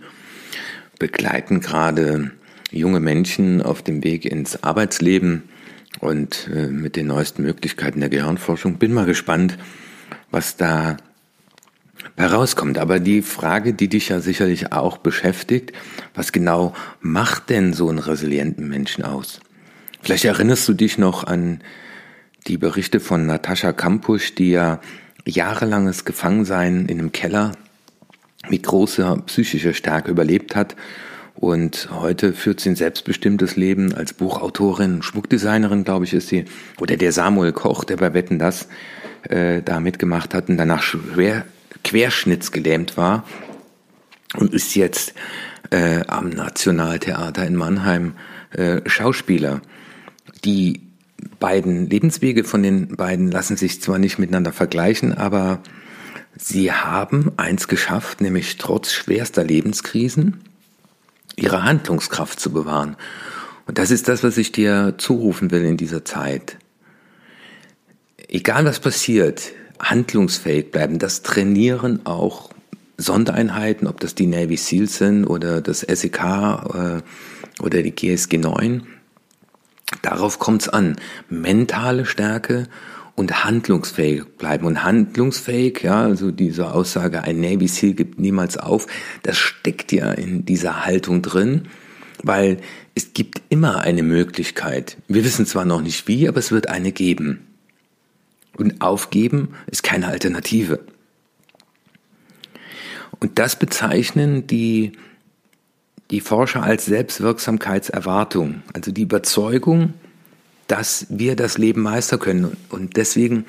begleiten 0.98 1.62
gerade 1.62 2.32
junge 2.72 3.00
Menschen 3.00 3.62
auf 3.62 3.82
dem 3.82 4.04
Weg 4.04 4.26
ins 4.26 4.64
Arbeitsleben 4.64 5.44
und 6.00 6.50
äh, 6.54 6.68
mit 6.68 6.96
den 6.96 7.08
neuesten 7.08 7.44
Möglichkeiten 7.44 8.00
der 8.00 8.10
Gehirnforschung. 8.10 8.78
Bin 8.78 8.94
mal 8.94 9.06
gespannt, 9.06 9.58
was 10.32 10.58
da 10.58 10.98
herauskommt. 12.16 12.78
Aber 12.78 13.00
die 13.00 13.22
Frage, 13.22 13.74
die 13.74 13.88
dich 13.88 14.10
ja 14.10 14.20
sicherlich 14.20 14.72
auch 14.72 14.98
beschäftigt, 14.98 15.74
was 16.14 16.32
genau 16.32 16.74
macht 17.02 17.50
denn 17.50 17.74
so 17.74 17.90
einen 17.90 18.00
resilienten 18.00 18.68
Menschen 18.68 19.04
aus? 19.04 19.40
Vielleicht 20.02 20.26
erinnerst 20.26 20.68
du 20.68 20.74
dich 20.74 20.98
noch 20.98 21.26
an 21.26 21.62
die 22.48 22.58
Berichte 22.58 23.00
von 23.00 23.26
Natascha 23.26 23.74
Kampusch, 23.74 24.36
die 24.36 24.52
ja 24.52 24.80
jahrelanges 25.26 26.06
Gefangensein 26.06 26.86
in 26.88 27.00
einem 27.00 27.12
Keller 27.12 27.54
mit 28.50 28.64
großer 28.64 29.18
psychischer 29.26 29.74
Stärke 29.74 30.12
überlebt 30.12 30.56
hat 30.56 30.76
und 31.40 31.88
heute 31.92 32.34
führt 32.34 32.60
sie 32.60 32.70
ein 32.70 32.76
selbstbestimmtes 32.76 33.56
Leben 33.56 33.94
als 33.96 34.14
Buchautorin, 34.14 35.02
Schmuckdesignerin, 35.02 35.86
glaube 35.86 36.04
ich, 36.04 36.14
ist 36.14 36.28
sie. 36.28 36.44
Oder 36.82 36.98
der 36.98 37.14
Samuel 37.14 37.54
Koch, 37.54 37.86
der 37.86 37.96
bei 37.96 38.14
Wetten 38.14 38.40
das 38.40 38.68
äh, 39.24 39.62
da 39.62 39.80
mitgemacht 39.80 40.34
hat 40.34 40.50
und 40.50 40.58
danach 40.58 40.84
schwer 40.84 41.46
querschnittsgelähmt 41.86 42.98
war 42.98 43.24
und 44.36 44.54
ist 44.54 44.76
jetzt 44.76 45.14
äh, 45.72 46.02
am 46.08 46.30
Nationaltheater 46.30 47.48
in 47.48 47.56
Mannheim 47.56 48.16
äh, 48.52 48.82
Schauspieler. 48.86 49.62
Die 50.44 50.89
beiden 51.40 51.90
Lebenswege 51.90 52.44
von 52.44 52.64
den 52.64 52.96
beiden 52.96 53.32
lassen 53.32 53.58
sich 53.58 53.82
zwar 53.82 53.98
nicht 53.98 54.20
miteinander 54.20 54.54
vergleichen, 54.54 55.14
aber 55.14 55.60
sie 56.38 56.72
haben 56.72 57.32
eins 57.38 57.68
geschafft, 57.68 58.22
nämlich 58.22 58.58
trotz 58.58 58.92
schwerster 58.92 59.44
Lebenskrisen 59.44 60.42
ihre 61.36 61.64
Handlungskraft 61.64 62.40
zu 62.40 62.52
bewahren. 62.52 62.96
Und 63.66 63.78
das 63.78 63.92
ist 63.92 64.08
das, 64.08 64.24
was 64.24 64.38
ich 64.38 64.52
dir 64.52 64.96
zurufen 64.98 65.52
will 65.52 65.64
in 65.64 65.78
dieser 65.78 66.04
Zeit. 66.04 66.58
Egal 68.28 68.66
was 68.66 68.80
passiert, 68.80 69.52
handlungsfähig 69.80 70.72
bleiben, 70.72 71.00
das 71.00 71.22
trainieren 71.22 72.06
auch 72.06 72.50
Sondereinheiten, 72.98 73.88
ob 73.88 74.00
das 74.00 74.14
die 74.14 74.28
Navy 74.28 74.58
SEALs 74.58 74.98
sind 74.98 75.26
oder 75.26 75.62
das 75.62 75.82
SEK 75.82 76.20
äh, 76.20 77.02
oder 77.62 77.82
die 77.82 77.92
GSG 77.92 78.38
9. 78.38 78.84
Darauf 80.02 80.40
kommt 80.40 80.64
es 80.64 80.70
an. 80.70 80.96
Mentale 81.30 82.06
Stärke 82.06 82.68
und 83.16 83.44
handlungsfähig 83.44 84.24
bleiben. 84.38 84.66
Und 84.66 84.84
handlungsfähig, 84.84 85.82
ja, 85.84 86.04
also 86.04 86.32
diese 86.32 86.72
Aussage, 86.72 87.24
ein 87.24 87.42
Navy 87.42 87.68
SEAL 87.68 87.94
gibt 87.94 88.20
niemals 88.20 88.58
auf, 88.58 88.88
das 89.24 89.38
steckt 89.38 89.92
ja 89.92 90.12
in 90.12 90.46
dieser 90.46 90.86
Haltung 90.86 91.22
drin, 91.22 91.68
weil 92.24 92.60
es 92.96 93.14
gibt 93.14 93.42
immer 93.50 93.82
eine 93.82 94.04
Möglichkeit. 94.04 94.98
Wir 95.08 95.26
wissen 95.26 95.46
zwar 95.46 95.66
noch 95.66 95.82
nicht 95.82 96.08
wie, 96.08 96.28
aber 96.28 96.40
es 96.40 96.52
wird 96.52 96.70
eine 96.70 96.92
geben. 96.92 97.46
Und 98.58 98.82
aufgeben 98.82 99.50
ist 99.68 99.84
keine 99.84 100.08
Alternative. 100.08 100.80
Und 103.20 103.38
das 103.38 103.58
bezeichnen 103.58 104.48
die 104.48 104.94
die 106.12 106.22
Forscher 106.22 106.64
als 106.64 106.86
Selbstwirksamkeitserwartung, 106.86 108.64
also 108.74 108.92
die 108.92 109.04
Überzeugung, 109.04 109.94
dass 110.68 111.06
wir 111.10 111.36
das 111.36 111.58
Leben 111.58 111.82
meistern 111.82 112.20
können. 112.20 112.58
Und 112.70 112.96
deswegen 112.98 113.46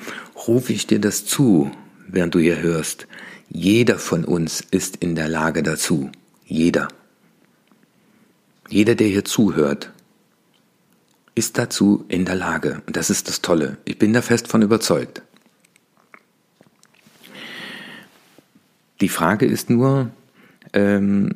rufe 0.47 0.73
ich 0.73 0.87
dir 0.87 0.99
das 0.99 1.25
zu, 1.25 1.71
während 2.07 2.35
du 2.35 2.39
hier 2.39 2.61
hörst. 2.61 3.07
Jeder 3.49 3.99
von 3.99 4.25
uns 4.25 4.61
ist 4.71 4.97
in 4.97 5.15
der 5.15 5.27
Lage 5.27 5.63
dazu. 5.63 6.11
Jeder. 6.45 6.87
Jeder, 8.69 8.95
der 8.95 9.07
hier 9.07 9.25
zuhört, 9.25 9.91
ist 11.35 11.57
dazu 11.57 12.05
in 12.07 12.25
der 12.25 12.35
Lage. 12.35 12.81
Und 12.85 12.95
das 12.95 13.09
ist 13.09 13.27
das 13.27 13.41
Tolle. 13.41 13.77
Ich 13.85 13.97
bin 13.97 14.13
da 14.13 14.21
fest 14.21 14.47
von 14.47 14.61
überzeugt. 14.61 15.21
Die 19.01 19.09
Frage 19.09 19.45
ist 19.45 19.69
nur, 19.69 20.11
ähm, 20.73 21.33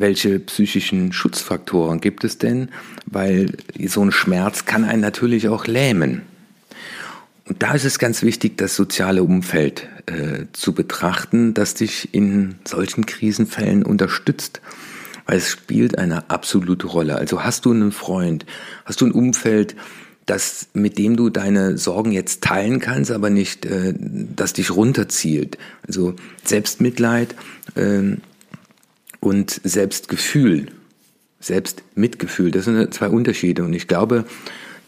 welche 0.00 0.38
psychischen 0.40 1.12
Schutzfaktoren 1.12 2.00
gibt 2.00 2.24
es 2.24 2.38
denn? 2.38 2.68
Weil 3.06 3.52
so 3.86 4.02
ein 4.02 4.12
Schmerz 4.12 4.64
kann 4.64 4.84
einen 4.84 5.00
natürlich 5.00 5.48
auch 5.48 5.66
lähmen. 5.66 6.22
Und 7.46 7.62
da 7.62 7.74
ist 7.74 7.84
es 7.84 7.98
ganz 7.98 8.22
wichtig, 8.22 8.56
das 8.58 8.76
soziale 8.76 9.24
Umfeld 9.24 9.88
äh, 10.06 10.44
zu 10.52 10.72
betrachten, 10.72 11.52
das 11.52 11.74
dich 11.74 12.14
in 12.14 12.54
solchen 12.64 13.06
Krisenfällen 13.06 13.82
unterstützt. 13.84 14.60
Weil 15.26 15.38
es 15.38 15.50
spielt 15.50 15.98
eine 15.98 16.30
absolute 16.30 16.86
Rolle. 16.86 17.16
Also 17.16 17.42
hast 17.42 17.64
du 17.64 17.72
einen 17.72 17.92
Freund, 17.92 18.46
hast 18.84 19.00
du 19.00 19.06
ein 19.06 19.12
Umfeld, 19.12 19.74
das, 20.26 20.68
mit 20.74 20.96
dem 20.96 21.16
du 21.16 21.28
deine 21.28 21.76
Sorgen 21.76 22.12
jetzt 22.12 22.42
teilen 22.42 22.78
kannst, 22.78 23.10
aber 23.10 23.30
nicht, 23.30 23.66
äh, 23.66 23.94
das 23.98 24.52
dich 24.52 24.70
runterzielt. 24.70 25.58
Also 25.86 26.14
Selbstmitleid, 26.44 27.34
äh, 27.74 28.16
und 29.20 29.60
Selbstgefühl, 29.62 30.68
Selbstmitgefühl, 31.40 32.50
das 32.50 32.64
sind 32.64 32.92
zwei 32.92 33.08
Unterschiede. 33.08 33.64
Und 33.64 33.72
ich 33.72 33.86
glaube, 33.86 34.24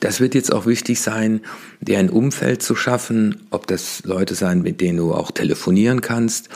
das 0.00 0.20
wird 0.20 0.34
jetzt 0.34 0.52
auch 0.52 0.66
wichtig 0.66 1.00
sein, 1.00 1.40
dir 1.80 1.98
ein 1.98 2.10
Umfeld 2.10 2.62
zu 2.62 2.74
schaffen, 2.74 3.46
ob 3.50 3.66
das 3.66 4.02
Leute 4.04 4.34
sein, 4.34 4.62
mit 4.62 4.80
denen 4.80 4.98
du 4.98 5.14
auch 5.14 5.30
telefonieren 5.30 6.00
kannst, 6.00 6.48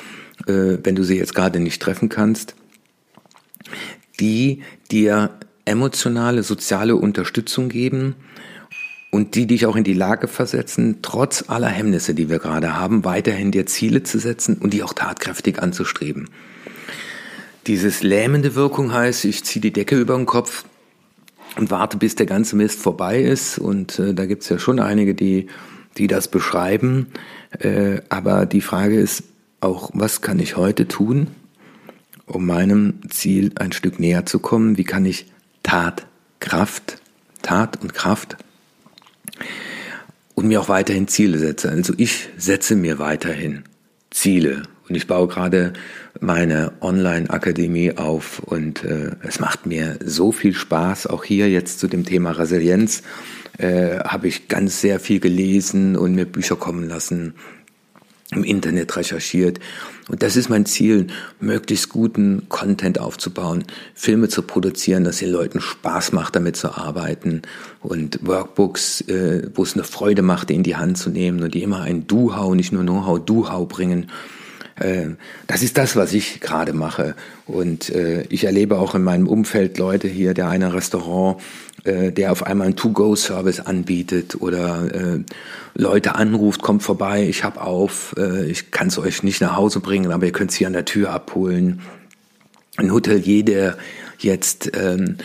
äh, 0.46 0.78
wenn 0.82 0.96
du 0.96 1.04
sie 1.04 1.16
jetzt 1.16 1.34
gerade 1.34 1.60
nicht 1.60 1.80
treffen 1.80 2.08
kannst, 2.08 2.54
die 4.18 4.62
dir 4.90 5.30
emotionale, 5.64 6.42
soziale 6.42 6.96
Unterstützung 6.96 7.68
geben 7.68 8.14
und 9.10 9.34
die 9.34 9.46
dich 9.46 9.66
auch 9.66 9.76
in 9.76 9.84
die 9.84 9.94
Lage 9.94 10.28
versetzen, 10.28 10.98
trotz 11.02 11.44
aller 11.48 11.68
Hemmnisse, 11.68 12.14
die 12.14 12.28
wir 12.28 12.38
gerade 12.38 12.74
haben, 12.74 13.04
weiterhin 13.04 13.52
dir 13.52 13.66
Ziele 13.66 14.02
zu 14.02 14.18
setzen 14.18 14.56
und 14.56 14.72
die 14.72 14.82
auch 14.82 14.92
tatkräftig 14.92 15.62
anzustreben. 15.62 16.28
Dieses 17.66 18.04
lähmende 18.04 18.54
Wirkung 18.54 18.92
heißt, 18.92 19.24
ich 19.24 19.44
ziehe 19.44 19.60
die 19.60 19.72
Decke 19.72 19.98
über 19.98 20.16
den 20.16 20.26
Kopf 20.26 20.64
und 21.56 21.70
warte, 21.70 21.96
bis 21.96 22.14
der 22.14 22.26
ganze 22.26 22.54
Mist 22.54 22.78
vorbei 22.78 23.20
ist. 23.20 23.58
Und 23.58 23.98
äh, 23.98 24.14
da 24.14 24.26
gibt's 24.26 24.48
ja 24.48 24.58
schon 24.58 24.78
einige, 24.78 25.14
die, 25.14 25.48
die 25.96 26.06
das 26.06 26.28
beschreiben. 26.28 27.08
Äh, 27.58 28.02
aber 28.08 28.46
die 28.46 28.60
Frage 28.60 29.00
ist 29.00 29.24
auch, 29.60 29.90
was 29.94 30.20
kann 30.20 30.38
ich 30.38 30.56
heute 30.56 30.86
tun, 30.86 31.28
um 32.26 32.46
meinem 32.46 33.00
Ziel 33.08 33.50
ein 33.56 33.72
Stück 33.72 33.98
näher 33.98 34.26
zu 34.26 34.38
kommen? 34.38 34.78
Wie 34.78 34.84
kann 34.84 35.04
ich 35.04 35.26
Tat, 35.64 36.06
Kraft, 36.38 36.98
Tat 37.42 37.82
und 37.82 37.94
Kraft 37.94 38.36
und 40.36 40.46
mir 40.46 40.60
auch 40.60 40.68
weiterhin 40.68 41.08
Ziele 41.08 41.38
setzen? 41.38 41.70
Also 41.70 41.94
ich 41.96 42.28
setze 42.36 42.76
mir 42.76 43.00
weiterhin 43.00 43.64
Ziele 44.10 44.62
und 44.88 44.94
ich 44.94 45.06
baue 45.06 45.26
gerade 45.28 45.72
meine 46.20 46.72
Online-Akademie 46.80 47.96
auf 47.96 48.38
und 48.40 48.84
äh, 48.84 49.12
es 49.22 49.40
macht 49.40 49.66
mir 49.66 49.98
so 50.04 50.32
viel 50.32 50.54
Spaß. 50.54 51.08
Auch 51.08 51.24
hier 51.24 51.50
jetzt 51.50 51.80
zu 51.80 51.88
dem 51.88 52.04
Thema 52.04 52.30
Resilienz 52.32 53.02
äh, 53.58 53.98
habe 54.00 54.28
ich 54.28 54.48
ganz 54.48 54.80
sehr 54.80 55.00
viel 55.00 55.18
gelesen 55.18 55.96
und 55.96 56.14
mir 56.14 56.24
Bücher 56.24 56.56
kommen 56.56 56.88
lassen, 56.88 57.34
im 58.32 58.44
Internet 58.44 58.96
recherchiert. 58.96 59.60
Und 60.08 60.22
das 60.22 60.36
ist 60.36 60.48
mein 60.48 60.66
Ziel, 60.66 61.08
möglichst 61.40 61.88
guten 61.88 62.48
Content 62.48 62.98
aufzubauen, 63.00 63.64
Filme 63.94 64.28
zu 64.28 64.42
produzieren, 64.42 65.04
dass 65.04 65.18
den 65.18 65.30
Leuten 65.30 65.60
Spaß 65.60 66.12
macht, 66.12 66.36
damit 66.36 66.56
zu 66.56 66.76
arbeiten 66.76 67.42
und 67.80 68.20
Workbooks, 68.24 69.00
äh, 69.02 69.48
wo 69.54 69.62
es 69.62 69.74
eine 69.74 69.84
Freude 69.84 70.22
macht, 70.22 70.50
in 70.50 70.62
die 70.62 70.76
Hand 70.76 70.98
zu 70.98 71.10
nehmen 71.10 71.42
und 71.42 71.54
die 71.54 71.62
immer 71.62 71.82
ein 71.82 72.06
Do-How, 72.06 72.54
nicht 72.54 72.72
nur 72.72 72.82
Know-How, 72.82 73.24
Do-How 73.24 73.68
bringen 73.68 74.10
das 75.46 75.62
ist 75.62 75.78
das, 75.78 75.96
was 75.96 76.12
ich 76.12 76.40
gerade 76.40 76.72
mache. 76.72 77.14
Und 77.46 77.90
äh, 77.90 78.22
ich 78.28 78.44
erlebe 78.44 78.78
auch 78.78 78.94
in 78.94 79.02
meinem 79.02 79.26
Umfeld 79.26 79.78
Leute 79.78 80.08
hier, 80.08 80.34
der 80.34 80.48
eine 80.48 80.74
Restaurant, 80.74 81.40
äh, 81.84 82.12
der 82.12 82.32
auf 82.32 82.42
einmal 82.42 82.66
einen 82.66 82.76
To-Go-Service 82.76 83.60
anbietet 83.60 84.40
oder 84.40 85.22
Leute 85.74 86.14
anruft, 86.14 86.62
kommt 86.62 86.82
vorbei, 86.82 87.26
ich 87.28 87.44
hab 87.44 87.62
auf, 87.62 88.14
ich 88.46 88.70
kann 88.70 88.88
es 88.88 88.98
euch 88.98 89.22
nicht 89.22 89.40
nach 89.40 89.56
Hause 89.56 89.80
bringen, 89.80 90.10
aber 90.10 90.26
ihr 90.26 90.32
könnt 90.32 90.50
es 90.50 90.56
hier 90.56 90.66
an 90.66 90.72
der 90.72 90.84
Tür 90.84 91.10
abholen. 91.10 91.80
Ein 92.76 92.92
Hotelier, 92.92 93.44
der 93.44 93.78
jetzt 94.18 94.70
ähm, 94.74 95.16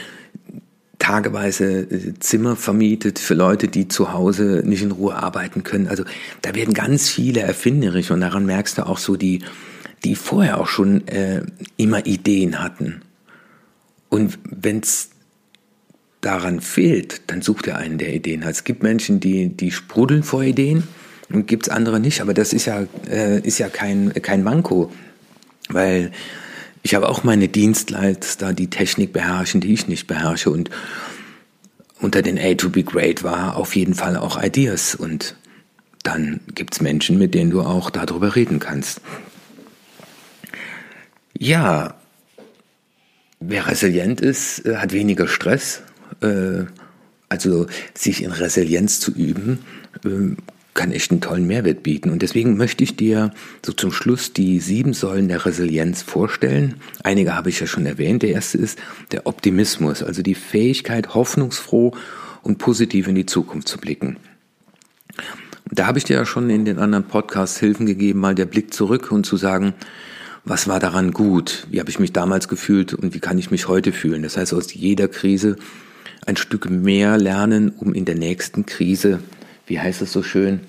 tageweise 1.01 1.81
äh, 1.81 2.13
Zimmer 2.19 2.55
vermietet 2.55 3.19
für 3.19 3.33
Leute, 3.33 3.67
die 3.67 3.87
zu 3.87 4.13
Hause 4.13 4.61
nicht 4.65 4.83
in 4.83 4.91
Ruhe 4.91 5.15
arbeiten 5.15 5.63
können. 5.63 5.87
Also 5.87 6.05
da 6.43 6.53
werden 6.55 6.73
ganz 6.73 7.09
viele 7.09 7.41
erfinderisch 7.41 8.11
und 8.11 8.21
daran 8.21 8.45
merkst 8.45 8.77
du 8.77 8.85
auch 8.85 8.99
so 8.99 9.15
die, 9.15 9.39
die 10.03 10.15
vorher 10.15 10.59
auch 10.59 10.67
schon 10.67 11.07
äh, 11.07 11.43
immer 11.77 12.05
Ideen 12.05 12.61
hatten 12.61 13.01
Und 14.09 14.37
wenn 14.43 14.79
es 14.79 15.09
daran 16.21 16.61
fehlt, 16.61 17.23
dann 17.27 17.41
sucht 17.41 17.67
er 17.67 17.77
einen, 17.77 17.97
der 17.97 18.13
Ideen 18.13 18.45
hat. 18.45 18.51
Es 18.51 18.63
gibt 18.63 18.83
Menschen, 18.83 19.19
die, 19.19 19.49
die 19.49 19.71
sprudeln 19.71 20.21
vor 20.21 20.43
Ideen 20.43 20.83
und 21.29 21.47
gibt 21.47 21.63
es 21.63 21.69
andere 21.69 21.99
nicht. 21.99 22.21
Aber 22.21 22.35
das 22.35 22.53
ist 22.53 22.65
ja, 22.65 22.85
äh, 23.09 23.39
ist 23.39 23.57
ja 23.57 23.69
kein, 23.69 24.13
kein 24.21 24.43
Manko, 24.43 24.91
weil 25.69 26.11
ich 26.83 26.95
habe 26.95 27.09
auch 27.09 27.23
meine 27.23 27.47
Dienstleister, 27.47 28.53
die 28.53 28.69
Technik 28.69 29.13
beherrschen, 29.13 29.61
die 29.61 29.73
ich 29.73 29.87
nicht 29.87 30.07
beherrsche. 30.07 30.49
Und 30.49 30.69
unter 31.99 32.21
den 32.21 32.39
A 32.39 32.53
to 32.55 32.69
be 32.69 32.83
great 32.83 33.23
war 33.23 33.55
auf 33.55 33.75
jeden 33.75 33.93
Fall 33.93 34.17
auch 34.17 34.41
Ideas. 34.41 34.95
Und 34.95 35.35
dann 36.03 36.39
gibt 36.55 36.73
es 36.73 36.81
Menschen, 36.81 37.19
mit 37.19 37.33
denen 37.33 37.51
du 37.51 37.61
auch 37.61 37.89
darüber 37.89 38.35
reden 38.35 38.59
kannst. 38.59 39.01
Ja, 41.37 41.95
wer 43.39 43.67
resilient 43.67 44.21
ist, 44.21 44.65
äh, 44.65 44.77
hat 44.77 44.93
weniger 44.93 45.27
Stress. 45.27 45.83
Äh, 46.21 46.65
also 47.29 47.67
sich 47.93 48.23
in 48.23 48.31
Resilienz 48.31 48.99
zu 48.99 49.13
üben, 49.13 49.59
ähm, 50.03 50.37
kann 50.73 50.91
echt 50.91 51.11
einen 51.11 51.21
tollen 51.21 51.47
Mehrwert 51.47 51.83
bieten. 51.83 52.09
Und 52.09 52.21
deswegen 52.21 52.57
möchte 52.57 52.83
ich 52.83 52.95
dir 52.95 53.31
so 53.65 53.73
zum 53.73 53.91
Schluss 53.91 54.33
die 54.33 54.59
sieben 54.59 54.93
Säulen 54.93 55.27
der 55.27 55.45
Resilienz 55.45 56.01
vorstellen. 56.01 56.75
Einige 57.03 57.35
habe 57.35 57.49
ich 57.49 57.59
ja 57.59 57.67
schon 57.67 57.85
erwähnt. 57.85 58.23
Der 58.23 58.31
erste 58.31 58.57
ist 58.57 58.79
der 59.11 59.27
Optimismus, 59.27 60.01
also 60.01 60.21
die 60.21 60.35
Fähigkeit, 60.35 61.13
hoffnungsfroh 61.13 61.91
und 62.41 62.57
positiv 62.57 63.07
in 63.07 63.15
die 63.15 63.25
Zukunft 63.25 63.67
zu 63.67 63.77
blicken. 63.77 64.17
Da 65.69 65.87
habe 65.87 65.97
ich 65.97 66.03
dir 66.03 66.17
ja 66.17 66.25
schon 66.25 66.49
in 66.49 66.65
den 66.65 66.79
anderen 66.79 67.05
Podcasts 67.05 67.59
Hilfen 67.59 67.85
gegeben, 67.85 68.19
mal 68.19 68.35
der 68.35 68.45
Blick 68.45 68.73
zurück 68.73 69.11
und 69.11 69.25
zu 69.25 69.37
sagen, 69.37 69.73
was 70.43 70.67
war 70.67 70.79
daran 70.79 71.11
gut? 71.11 71.67
Wie 71.69 71.79
habe 71.79 71.89
ich 71.89 71.99
mich 71.99 72.13
damals 72.13 72.47
gefühlt 72.47 72.93
und 72.93 73.13
wie 73.13 73.19
kann 73.19 73.37
ich 73.37 73.51
mich 73.51 73.67
heute 73.67 73.91
fühlen? 73.91 74.23
Das 74.23 74.37
heißt, 74.37 74.53
aus 74.53 74.73
jeder 74.73 75.07
Krise 75.07 75.55
ein 76.25 76.37
Stück 76.37 76.69
mehr 76.69 77.17
lernen, 77.17 77.69
um 77.69 77.93
in 77.93 78.05
der 78.05 78.15
nächsten 78.15 78.65
Krise 78.65 79.19
wie 79.71 79.79
heißt 79.79 80.01
es 80.01 80.11
so 80.11 80.21
schön? 80.21 80.59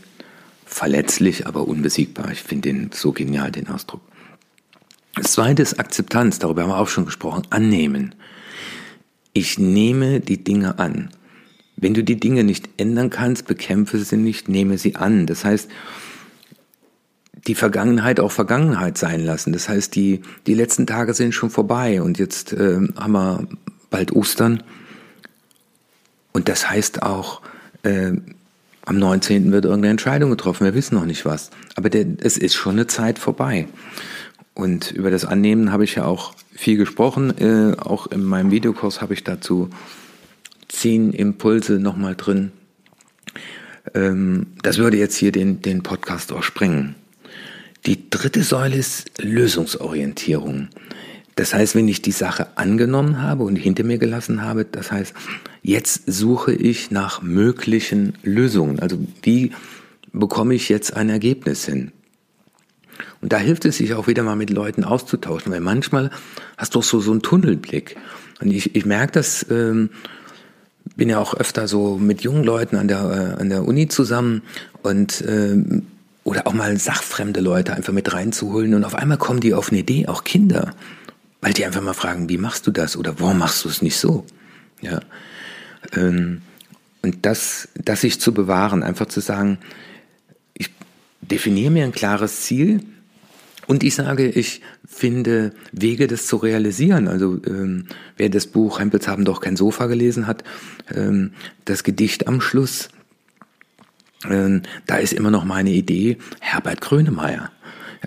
Verletzlich, 0.64 1.48
aber 1.48 1.66
unbesiegbar. 1.66 2.30
Ich 2.30 2.44
finde 2.44 2.68
den 2.68 2.90
so 2.94 3.10
genial, 3.10 3.50
den 3.50 3.66
Ausdruck. 3.66 4.00
Das 5.16 5.32
zweite 5.32 5.60
ist 5.60 5.80
Akzeptanz, 5.80 6.38
darüber 6.38 6.62
haben 6.62 6.70
wir 6.70 6.78
auch 6.78 6.86
schon 6.86 7.04
gesprochen. 7.04 7.42
Annehmen. 7.50 8.14
Ich 9.32 9.58
nehme 9.58 10.20
die 10.20 10.44
Dinge 10.44 10.78
an. 10.78 11.10
Wenn 11.76 11.94
du 11.94 12.04
die 12.04 12.20
Dinge 12.20 12.44
nicht 12.44 12.68
ändern 12.76 13.10
kannst, 13.10 13.48
bekämpfe 13.48 13.98
sie 13.98 14.16
nicht, 14.16 14.48
nehme 14.48 14.78
sie 14.78 14.94
an. 14.94 15.26
Das 15.26 15.44
heißt, 15.44 15.68
die 17.48 17.56
Vergangenheit 17.56 18.20
auch 18.20 18.30
Vergangenheit 18.30 18.96
sein 18.96 19.24
lassen. 19.24 19.52
Das 19.52 19.68
heißt, 19.68 19.96
die, 19.96 20.22
die 20.46 20.54
letzten 20.54 20.86
Tage 20.86 21.12
sind 21.12 21.34
schon 21.34 21.50
vorbei 21.50 22.00
und 22.00 22.20
jetzt 22.20 22.52
äh, 22.52 22.76
haben 22.96 23.12
wir 23.12 23.48
bald 23.90 24.12
Ostern. 24.12 24.62
Und 26.30 26.48
das 26.48 26.70
heißt 26.70 27.02
auch, 27.02 27.42
äh, 27.82 28.12
am 28.84 28.98
19. 28.98 29.52
wird 29.52 29.64
irgendeine 29.64 29.92
Entscheidung 29.92 30.30
getroffen, 30.30 30.64
wir 30.64 30.74
wissen 30.74 30.96
noch 30.96 31.04
nicht 31.04 31.24
was. 31.24 31.50
Aber 31.76 31.88
der, 31.88 32.06
es 32.20 32.36
ist 32.36 32.54
schon 32.54 32.72
eine 32.72 32.86
Zeit 32.86 33.18
vorbei. 33.18 33.68
Und 34.54 34.90
über 34.90 35.10
das 35.10 35.24
Annehmen 35.24 35.72
habe 35.72 35.84
ich 35.84 35.94
ja 35.94 36.04
auch 36.04 36.34
viel 36.52 36.76
gesprochen. 36.76 37.36
Äh, 37.38 37.76
auch 37.78 38.06
in 38.08 38.22
meinem 38.22 38.50
Videokurs 38.50 39.00
habe 39.00 39.14
ich 39.14 39.24
dazu 39.24 39.70
zehn 40.68 41.12
Impulse 41.12 41.78
nochmal 41.78 42.16
drin. 42.16 42.52
Ähm, 43.94 44.48
das 44.62 44.78
würde 44.78 44.96
jetzt 44.96 45.16
hier 45.16 45.32
den, 45.32 45.62
den 45.62 45.82
Podcast 45.82 46.32
auch 46.32 46.42
sprengen. 46.42 46.94
Die 47.86 48.10
dritte 48.10 48.42
Säule 48.42 48.76
ist 48.76 49.10
Lösungsorientierung. 49.20 50.68
Das 51.34 51.54
heißt, 51.54 51.74
wenn 51.74 51.88
ich 51.88 52.02
die 52.02 52.12
Sache 52.12 52.48
angenommen 52.56 53.22
habe 53.22 53.44
und 53.44 53.56
hinter 53.56 53.84
mir 53.84 53.98
gelassen 53.98 54.42
habe, 54.42 54.64
das 54.64 54.92
heißt, 54.92 55.14
jetzt 55.62 56.02
suche 56.06 56.52
ich 56.52 56.90
nach 56.90 57.22
möglichen 57.22 58.14
Lösungen. 58.22 58.80
Also 58.80 58.98
wie 59.22 59.52
bekomme 60.12 60.54
ich 60.54 60.68
jetzt 60.68 60.94
ein 60.94 61.08
Ergebnis 61.08 61.64
hin? 61.64 61.92
Und 63.20 63.32
da 63.32 63.38
hilft 63.38 63.64
es 63.64 63.78
sich 63.78 63.94
auch 63.94 64.06
wieder 64.08 64.22
mal 64.22 64.36
mit 64.36 64.50
Leuten 64.50 64.84
auszutauschen, 64.84 65.52
weil 65.52 65.60
manchmal 65.60 66.10
hast 66.58 66.74
du 66.74 66.82
so, 66.82 67.00
so 67.00 67.12
einen 67.12 67.22
Tunnelblick. 67.22 67.96
Und 68.40 68.50
ich, 68.50 68.74
ich 68.74 68.84
merke 68.84 69.12
das, 69.12 69.46
ähm, 69.50 69.90
bin 70.96 71.08
ja 71.08 71.18
auch 71.18 71.34
öfter 71.34 71.68
so 71.68 71.96
mit 71.96 72.22
jungen 72.22 72.44
Leuten 72.44 72.76
an 72.76 72.88
der, 72.88 73.36
äh, 73.38 73.40
an 73.40 73.48
der 73.48 73.66
Uni 73.66 73.88
zusammen 73.88 74.42
und 74.82 75.24
ähm, 75.26 75.86
oder 76.24 76.46
auch 76.46 76.52
mal 76.52 76.76
sachfremde 76.76 77.40
Leute 77.40 77.74
einfach 77.74 77.92
mit 77.92 78.12
reinzuholen 78.12 78.74
und 78.74 78.84
auf 78.84 78.94
einmal 78.94 79.18
kommen 79.18 79.40
die 79.40 79.54
auf 79.54 79.70
eine 79.70 79.80
Idee, 79.80 80.06
auch 80.06 80.24
Kinder. 80.24 80.72
Weil 81.42 81.52
die 81.52 81.66
einfach 81.66 81.82
mal 81.82 81.92
fragen, 81.92 82.28
wie 82.28 82.38
machst 82.38 82.66
du 82.66 82.70
das 82.70 82.96
oder 82.96 83.20
warum 83.20 83.38
machst 83.38 83.64
du 83.64 83.68
es 83.68 83.82
nicht 83.82 83.98
so? 83.98 84.24
Ja. 84.80 85.00
Ähm, 85.94 86.40
und 87.02 87.26
das, 87.26 87.68
das 87.74 88.00
sich 88.00 88.20
zu 88.20 88.32
bewahren, 88.32 88.82
einfach 88.84 89.06
zu 89.06 89.20
sagen, 89.20 89.58
ich 90.54 90.70
definiere 91.20 91.72
mir 91.72 91.84
ein 91.84 91.92
klares 91.92 92.42
Ziel 92.42 92.80
und 93.66 93.82
ich 93.82 93.96
sage, 93.96 94.28
ich 94.28 94.60
finde 94.86 95.52
Wege, 95.72 96.06
das 96.06 96.26
zu 96.28 96.36
realisieren. 96.36 97.08
Also 97.08 97.40
ähm, 97.44 97.86
wer 98.16 98.28
das 98.28 98.46
Buch 98.46 98.78
Hempels 98.78 99.08
haben 99.08 99.24
doch 99.24 99.40
kein 99.40 99.56
Sofa 99.56 99.86
gelesen 99.86 100.28
hat, 100.28 100.44
ähm, 100.94 101.32
das 101.64 101.82
Gedicht 101.82 102.28
am 102.28 102.40
Schluss, 102.40 102.88
ähm, 104.30 104.62
da 104.86 104.96
ist 104.96 105.12
immer 105.12 105.32
noch 105.32 105.44
meine 105.44 105.70
Idee, 105.70 106.18
Herbert 106.40 106.80
Grönemeyer. 106.80 107.50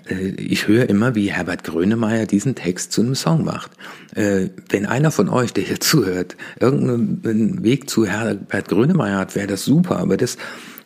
Äh, 0.08 0.28
ich 0.30 0.68
höre 0.68 0.88
immer, 0.88 1.14
wie 1.14 1.32
Herbert 1.32 1.64
Grönemeyer 1.64 2.26
diesen 2.26 2.54
Text 2.54 2.92
zu 2.92 3.02
einem 3.02 3.14
Song 3.14 3.44
macht. 3.44 3.70
Äh, 4.14 4.48
wenn 4.68 4.86
einer 4.86 5.10
von 5.10 5.28
euch, 5.28 5.52
der 5.52 5.64
hier 5.64 5.80
zuhört, 5.80 6.36
irgendeinen 6.60 7.62
Weg 7.62 7.88
zu 7.90 8.06
Herbert 8.06 8.68
Grönemeyer 8.68 9.18
hat, 9.18 9.34
wäre 9.34 9.46
das 9.46 9.64
super. 9.64 9.98
Aber 9.98 10.16
das, 10.16 10.36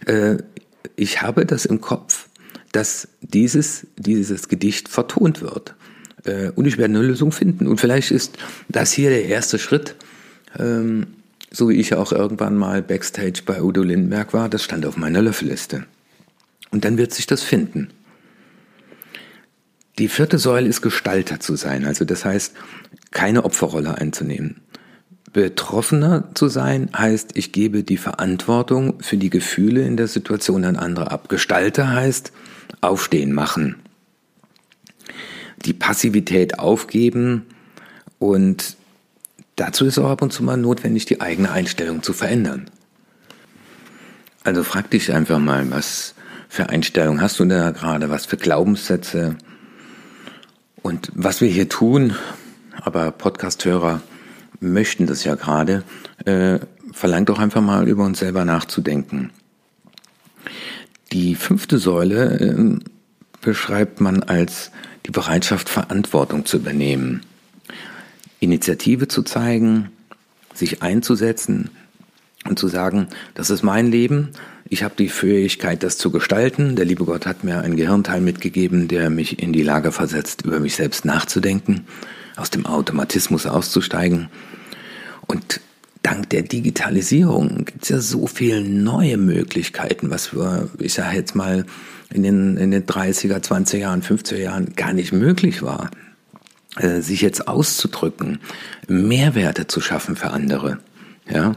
äh, 0.07 0.37
ich 0.97 1.23
habe 1.23 1.47
das 1.47 1.65
im 1.65 1.81
Kopf, 1.81 2.29
dass 2.73 3.09
dieses, 3.21 3.87
dieses 3.97 4.49
Gedicht 4.49 4.89
vertont 4.89 5.43
wird. 5.43 5.75
Und 6.55 6.67
ich 6.67 6.77
werde 6.77 6.95
eine 6.95 7.03
Lösung 7.03 7.33
finden. 7.33 7.67
Und 7.67 7.81
vielleicht 7.81 8.11
ist 8.11 8.37
das 8.69 8.93
hier 8.93 9.09
der 9.09 9.25
erste 9.25 9.59
Schritt, 9.59 9.97
ähm, 10.59 11.07
so 11.51 11.71
wie 11.71 11.77
ich 11.77 11.95
auch 11.95 12.13
irgendwann 12.13 12.57
mal 12.57 12.83
Backstage 12.83 13.41
bei 13.47 13.63
Udo 13.63 13.83
Lindenberg 13.83 14.35
war, 14.35 14.51
das 14.51 14.63
stand 14.63 14.85
auf 14.85 14.99
meiner 14.99 15.23
Löffelliste. 15.23 15.87
Und 16.71 16.85
dann 16.85 16.99
wird 16.99 17.15
sich 17.15 17.27
das 17.27 17.43
finden. 17.43 17.89
Die 20.01 20.09
vierte 20.09 20.39
Säule 20.39 20.67
ist 20.67 20.81
Gestalter 20.81 21.41
zu 21.41 21.57
sein, 21.57 21.85
also 21.85 22.07
das 22.07 22.25
heißt, 22.25 22.55
keine 23.11 23.45
Opferrolle 23.45 23.99
einzunehmen. 23.99 24.63
Betroffener 25.35 26.31
zu 26.33 26.49
sein 26.49 26.89
heißt, 26.97 27.33
ich 27.35 27.53
gebe 27.53 27.85
die 27.85 27.99
Verantwortung 27.99 29.03
für 29.03 29.19
die 29.19 29.29
Gefühle 29.29 29.83
in 29.83 29.99
der 29.99 30.09
Situation 30.09 30.65
an 30.65 30.77
andere 30.77 31.11
ab. 31.11 31.29
Gestalter 31.29 31.93
heißt 31.93 32.33
aufstehen, 32.81 33.35
machen. 33.35 33.77
Die 35.67 35.75
Passivität 35.75 36.59
aufgeben 36.59 37.45
und 38.19 38.79
dazu 39.57 39.85
ist 39.85 39.99
auch 39.99 40.09
ab 40.09 40.23
und 40.23 40.33
zu 40.33 40.43
mal 40.43 40.57
notwendig, 40.57 41.05
die 41.05 41.21
eigene 41.21 41.51
Einstellung 41.51 42.03
zu 42.03 42.15
verändern. 42.15 42.71
Also 44.45 44.65
frag 44.65 44.91
dich 44.91 45.13
einfach 45.13 45.39
mal, 45.39 45.71
was 45.71 46.15
für 46.49 46.71
Einstellung 46.71 47.21
hast 47.21 47.39
du 47.39 47.45
da 47.45 47.71
gerade, 47.71 48.09
was 48.09 48.25
für 48.25 48.39
Glaubenssätze, 48.39 49.37
und 50.83 51.11
was 51.15 51.41
wir 51.41 51.49
hier 51.49 51.69
tun, 51.69 52.15
aber 52.81 53.11
Podcasthörer 53.11 54.01
möchten 54.61 55.07
das 55.07 55.25
ja 55.25 55.35
gerade, 55.35 55.85
äh, 56.25 56.59
verlangt 56.93 57.29
doch 57.29 57.39
einfach 57.39 57.63
mal 57.63 57.89
über 57.89 58.05
uns 58.05 58.19
selber 58.19 58.45
nachzudenken. 58.45 59.31
Die 61.13 61.35
fünfte 61.35 61.79
Säule 61.79 62.39
äh, 62.39 62.79
beschreibt 63.41 64.01
man 64.01 64.23
als 64.23 64.71
die 65.07 65.11
Bereitschaft, 65.11 65.69
Verantwortung 65.69 66.45
zu 66.45 66.59
übernehmen, 66.59 67.23
Initiative 68.39 69.09
zu 69.09 69.23
zeigen, 69.23 69.91
sich 70.55 70.83
einzusetzen 70.83 71.71
und 72.47 72.59
zu 72.59 72.69
sagen, 72.69 73.09
das 73.35 73.51
ist 73.51 73.63
mein 73.63 73.91
Leben, 73.91 74.31
ich 74.73 74.85
habe 74.85 74.95
die 74.97 75.09
Fähigkeit, 75.09 75.83
das 75.83 75.99
zu 75.99 76.13
gestalten. 76.13 76.77
Der 76.77 76.85
liebe 76.85 77.05
Gott 77.05 77.27
hat 77.27 77.43
mir 77.43 77.61
einen 77.61 77.75
Gehirnteil 77.75 78.21
mitgegeben, 78.21 78.87
der 78.87 79.11
mich 79.11 79.43
in 79.43 79.53
die 79.53 79.65
Lage 79.65 79.91
versetzt, 79.91 80.43
über 80.43 80.61
mich 80.61 80.77
selbst 80.77 81.05
nachzudenken, 81.05 81.87
aus 82.37 82.51
dem 82.51 82.67
Automatismus 82.67 83.47
auszusteigen. 83.47 84.29
Und 85.27 85.61
dank 86.03 86.31
der 86.31 86.43
Digitalisierung 86.43 87.65
gibt 87.65 87.83
es 87.83 87.89
ja 87.89 87.99
so 87.99 88.29
viele 88.29 88.63
neue 88.63 89.17
Möglichkeiten, 89.17 90.09
was 90.09 90.33
wir, 90.33 90.71
ich 90.79 90.95
sage 90.95 91.17
jetzt 91.17 91.35
mal, 91.35 91.67
in 92.13 92.23
den, 92.23 92.57
in 92.57 92.71
den 92.71 92.87
30er, 92.87 93.43
20er 93.43 93.77
Jahren, 93.77 94.03
50er 94.03 94.37
Jahren 94.37 94.75
gar 94.77 94.93
nicht 94.93 95.11
möglich 95.11 95.63
war, 95.63 95.91
äh, 96.77 97.01
sich 97.01 97.23
jetzt 97.23 97.49
auszudrücken, 97.49 98.39
Mehrwerte 98.87 99.67
zu 99.67 99.81
schaffen 99.81 100.15
für 100.15 100.31
andere. 100.31 100.79
Ja, 101.29 101.57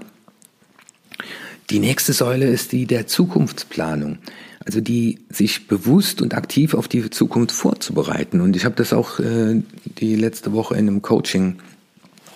die 1.69 1.79
nächste 1.79 2.13
Säule 2.13 2.47
ist 2.47 2.71
die 2.71 2.85
der 2.85 3.07
Zukunftsplanung. 3.07 4.17
Also 4.65 4.79
die 4.79 5.19
sich 5.29 5.67
bewusst 5.67 6.21
und 6.21 6.33
aktiv 6.35 6.73
auf 6.73 6.87
die 6.87 7.09
Zukunft 7.09 7.51
vorzubereiten. 7.51 8.39
Und 8.39 8.55
ich 8.55 8.63
habe 8.63 8.75
das 8.75 8.93
auch 8.93 9.19
äh, 9.19 9.61
die 9.97 10.15
letzte 10.15 10.53
Woche 10.53 10.75
in 10.75 10.87
einem 10.87 11.01
Coaching 11.01 11.57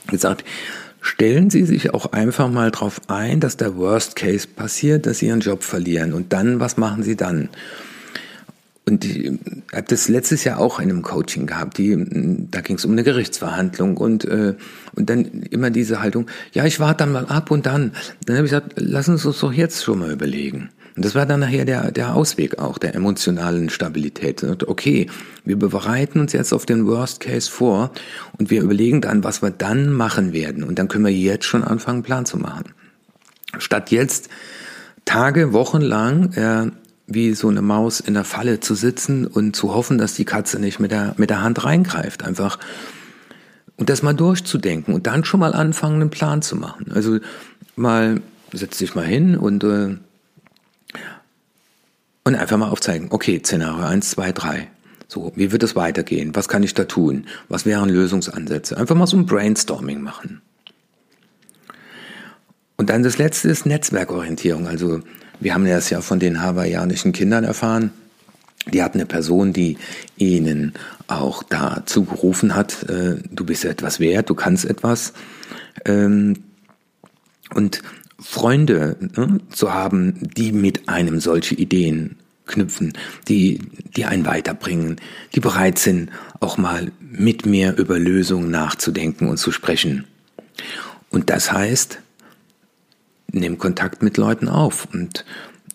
gesagt, 0.07 0.43
stellen 0.99 1.49
Sie 1.49 1.63
sich 1.63 1.93
auch 1.93 2.11
einfach 2.11 2.51
mal 2.51 2.71
darauf 2.71 2.99
ein, 3.07 3.39
dass 3.39 3.55
der 3.55 3.77
Worst 3.77 4.17
Case 4.17 4.45
passiert, 4.45 5.05
dass 5.05 5.19
Sie 5.19 5.27
Ihren 5.27 5.39
Job 5.39 5.63
verlieren. 5.63 6.13
Und 6.13 6.33
dann, 6.33 6.59
was 6.59 6.75
machen 6.75 7.01
Sie 7.03 7.15
dann? 7.15 7.49
Und 8.87 9.03
ich 9.03 9.33
habe 9.73 9.85
das 9.89 10.07
letztes 10.07 10.45
Jahr 10.45 10.59
auch 10.59 10.79
in 10.79 10.89
einem 10.89 11.01
Coaching 11.01 11.45
gehabt. 11.45 11.77
Die, 11.77 12.47
da 12.49 12.61
ging 12.61 12.77
es 12.77 12.85
um 12.85 12.93
eine 12.93 13.03
Gerichtsverhandlung 13.03 13.97
und, 13.97 14.23
äh, 14.23 14.55
und 14.95 15.09
dann 15.09 15.25
immer 15.25 15.71
diese 15.71 16.01
Haltung, 16.01 16.27
ja, 16.53 16.63
ich 16.63 16.79
warte 16.79 16.99
dann 16.99 17.11
mal 17.11 17.25
ab 17.25 17.51
und 17.51 17.65
dann. 17.65 17.91
Dann 18.25 18.37
habe 18.37 18.45
ich 18.45 18.51
gesagt, 18.51 18.75
lass 18.77 19.09
uns 19.09 19.23
das 19.23 19.39
doch 19.39 19.51
jetzt 19.51 19.83
schon 19.83 19.99
mal 19.99 20.13
überlegen. 20.13 20.69
Und 20.95 21.03
das 21.03 21.15
war 21.15 21.25
dann 21.25 21.41
nachher 21.41 21.65
der, 21.65 21.91
der 21.91 22.15
Ausweg 22.15 22.59
auch 22.59 22.77
der 22.77 22.95
emotionalen 22.95 23.69
Stabilität. 23.69 24.41
Okay, 24.65 25.07
wir 25.43 25.59
bereiten 25.59 26.21
uns 26.21 26.31
jetzt 26.31 26.53
auf 26.53 26.65
den 26.65 26.87
Worst 26.87 27.19
Case 27.19 27.51
vor 27.51 27.91
und 28.39 28.49
wir 28.49 28.61
überlegen 28.61 29.01
dann, 29.01 29.21
was 29.21 29.41
wir 29.41 29.51
dann 29.51 29.91
machen 29.91 30.31
werden. 30.31 30.63
Und 30.63 30.79
dann 30.79 30.87
können 30.87 31.03
wir 31.03 31.11
jetzt 31.11 31.45
schon 31.45 31.65
anfangen, 31.65 31.97
einen 31.97 32.03
Plan 32.03 32.25
zu 32.25 32.37
machen. 32.37 32.73
Statt 33.57 33.91
jetzt 33.91 34.29
Tage, 35.03 35.51
Wochen 35.51 35.81
lang 35.81 36.31
äh, 36.33 36.71
wie 37.07 37.33
so 37.33 37.47
eine 37.47 37.61
Maus 37.61 38.01
in 38.01 38.13
der 38.13 38.25
Falle 38.25 38.59
zu 38.59 38.75
sitzen 38.75 39.25
und 39.25 39.55
zu 39.55 39.73
hoffen, 39.73 39.97
dass 39.97 40.13
die 40.13 40.25
Katze 40.25 40.59
nicht 40.59 40.79
mit 40.79 40.91
der, 40.91 41.15
mit 41.17 41.29
der 41.29 41.41
Hand 41.41 41.63
reingreift. 41.63 42.23
Einfach. 42.23 42.59
Und 43.77 43.89
das 43.89 44.03
mal 44.03 44.13
durchzudenken 44.13 44.93
und 44.93 45.07
dann 45.07 45.23
schon 45.23 45.39
mal 45.39 45.53
anfangen, 45.53 46.01
einen 46.01 46.09
Plan 46.09 46.41
zu 46.41 46.55
machen. 46.57 46.91
Also 46.91 47.19
mal, 47.75 48.21
setz 48.51 48.77
dich 48.77 48.93
mal 48.93 49.05
hin 49.05 49.37
und, 49.37 49.63
äh, 49.63 49.95
und 52.25 52.35
einfach 52.35 52.57
mal 52.57 52.69
aufzeigen. 52.69 53.07
Okay, 53.11 53.39
Szenario 53.43 53.85
1, 53.85 54.09
2, 54.11 54.31
3. 54.33 54.67
So, 55.07 55.31
wie 55.35 55.53
wird 55.53 55.63
es 55.63 55.77
weitergehen? 55.77 56.35
Was 56.35 56.49
kann 56.49 56.63
ich 56.63 56.73
da 56.73 56.83
tun? 56.83 57.27
Was 57.47 57.65
wären 57.65 57.87
Lösungsansätze? 57.87 58.77
Einfach 58.77 58.95
mal 58.95 59.07
so 59.07 59.15
ein 59.15 59.25
Brainstorming 59.25 60.01
machen. 60.01 60.41
Und 62.75 62.89
dann 62.89 63.03
das 63.03 63.17
letzte 63.17 63.47
ist 63.47 63.65
Netzwerkorientierung. 63.65 64.67
Also 64.67 65.01
wir 65.39 65.53
haben 65.53 65.65
das 65.65 65.89
ja 65.89 66.01
von 66.01 66.19
den 66.19 66.41
hawaiianischen 66.41 67.11
Kindern 67.11 67.43
erfahren. 67.43 67.91
Die 68.73 68.83
hatten 68.83 68.97
eine 68.97 69.05
Person, 69.05 69.53
die 69.53 69.77
ihnen 70.17 70.73
auch 71.07 71.43
dazu 71.43 72.03
gerufen 72.03 72.55
hat, 72.55 72.83
äh, 72.89 73.15
du 73.31 73.45
bist 73.45 73.63
etwas 73.63 73.99
wert, 73.99 74.29
du 74.29 74.35
kannst 74.35 74.65
etwas. 74.65 75.13
Ähm, 75.85 76.43
und 77.53 77.81
Freunde 78.19 78.97
ne, 78.99 79.39
zu 79.49 79.73
haben, 79.73 80.29
die 80.35 80.51
mit 80.51 80.89
einem 80.89 81.21
solche 81.21 81.55
Ideen 81.55 82.17
knüpfen, 82.45 82.93
die, 83.27 83.59
die 83.95 84.05
einen 84.05 84.25
weiterbringen, 84.25 84.97
die 85.35 85.39
bereit 85.39 85.79
sind, 85.79 86.09
auch 86.39 86.57
mal 86.57 86.91
mit 86.99 87.45
mir 87.45 87.77
über 87.77 87.99
Lösungen 87.99 88.49
nachzudenken 88.49 89.27
und 89.27 89.37
zu 89.37 89.51
sprechen. 89.51 90.05
Und 91.09 91.29
das 91.29 91.51
heißt, 91.51 91.99
nimm 93.31 93.57
Kontakt 93.57 94.01
mit 94.01 94.17
Leuten 94.17 94.49
auf. 94.49 94.87
Und 94.91 95.25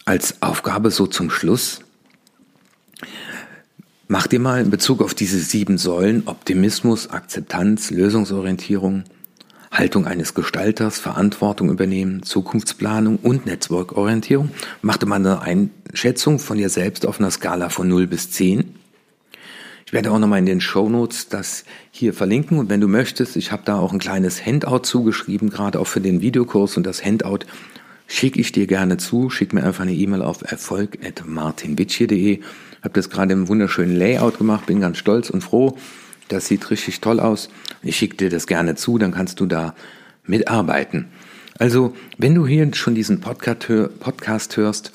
als 0.05 0.43
Aufgabe 0.43 0.91
so 0.91 1.07
zum 1.07 1.31
Schluss, 1.31 1.81
mach 4.09 4.27
dir 4.27 4.41
mal 4.41 4.61
in 4.61 4.71
Bezug 4.71 5.03
auf 5.03 5.15
diese 5.15 5.39
sieben 5.39 5.79
Säulen 5.79 6.25
Optimismus, 6.27 7.11
Akzeptanz, 7.11 7.91
Lösungsorientierung, 7.91 9.05
Haltung 9.71 10.07
eines 10.07 10.35
Gestalters, 10.35 10.99
Verantwortung 10.99 11.71
übernehmen, 11.71 12.23
Zukunftsplanung 12.23 13.17
und 13.17 13.47
Netzwerkorientierung, 13.47 14.51
mach 14.83 14.99
dir 14.99 15.07
mal 15.07 15.17
eine 15.17 15.41
Einschätzung 15.41 16.39
von 16.39 16.59
dir 16.59 16.69
selbst 16.69 17.07
auf 17.07 17.21
einer 17.21 17.31
Skala 17.31 17.71
von 17.71 17.89
0 17.89 18.07
bis 18.07 18.31
10 18.31 18.82
ich 19.93 19.95
werde 19.95 20.11
auch 20.11 20.19
nochmal 20.19 20.39
in 20.39 20.47
den 20.47 20.63
Show 20.63 20.89
Notes 20.89 21.29
das 21.29 21.67
hier 21.91 22.15
verlinken 22.15 22.57
und 22.57 22.71
wenn 22.71 22.81
du 22.81 22.89
möchtest, 22.89 23.37
ich 23.37 23.53
habe 23.53 23.61
da 23.67 23.79
auch 23.79 23.93
ein 23.93 23.99
kleines 23.99 24.47
Handout 24.47 24.85
zugeschrieben, 24.85 25.51
gerade 25.51 25.79
auch 25.79 25.87
für 25.87 26.01
den 26.01 26.23
Videokurs 26.23 26.79
und 26.79 26.87
das 26.87 27.05
Handout 27.05 27.41
schicke 28.07 28.41
ich 28.41 28.53
dir 28.53 28.67
gerne 28.67 28.97
zu. 28.97 29.29
Schick 29.29 29.53
mir 29.53 29.65
einfach 29.65 29.83
eine 29.83 29.93
E-Mail 29.93 30.23
auf 30.23 30.51
erfolg.martinwitsch.de. 30.51 32.41
Habe 32.81 32.95
das 32.95 33.11
gerade 33.11 33.35
im 33.35 33.49
wunderschönen 33.49 33.95
Layout 33.95 34.39
gemacht, 34.39 34.65
bin 34.65 34.81
ganz 34.81 34.97
stolz 34.97 35.29
und 35.29 35.43
froh. 35.43 35.77
Das 36.29 36.47
sieht 36.47 36.71
richtig 36.71 37.03
toll 37.03 37.21
aus. 37.21 37.51
Ich 37.83 37.99
schicke 37.99 38.17
dir 38.17 38.31
das 38.31 38.47
gerne 38.47 38.77
zu, 38.77 38.97
dann 38.97 39.13
kannst 39.13 39.41
du 39.41 39.47
da 39.47 39.75
mitarbeiten. 40.25 41.09
Also, 41.59 41.95
wenn 42.17 42.35
du 42.35 42.47
hier 42.47 42.73
schon 42.73 42.95
diesen 42.95 43.21
Podcast 43.21 44.57
hörst, 44.57 44.93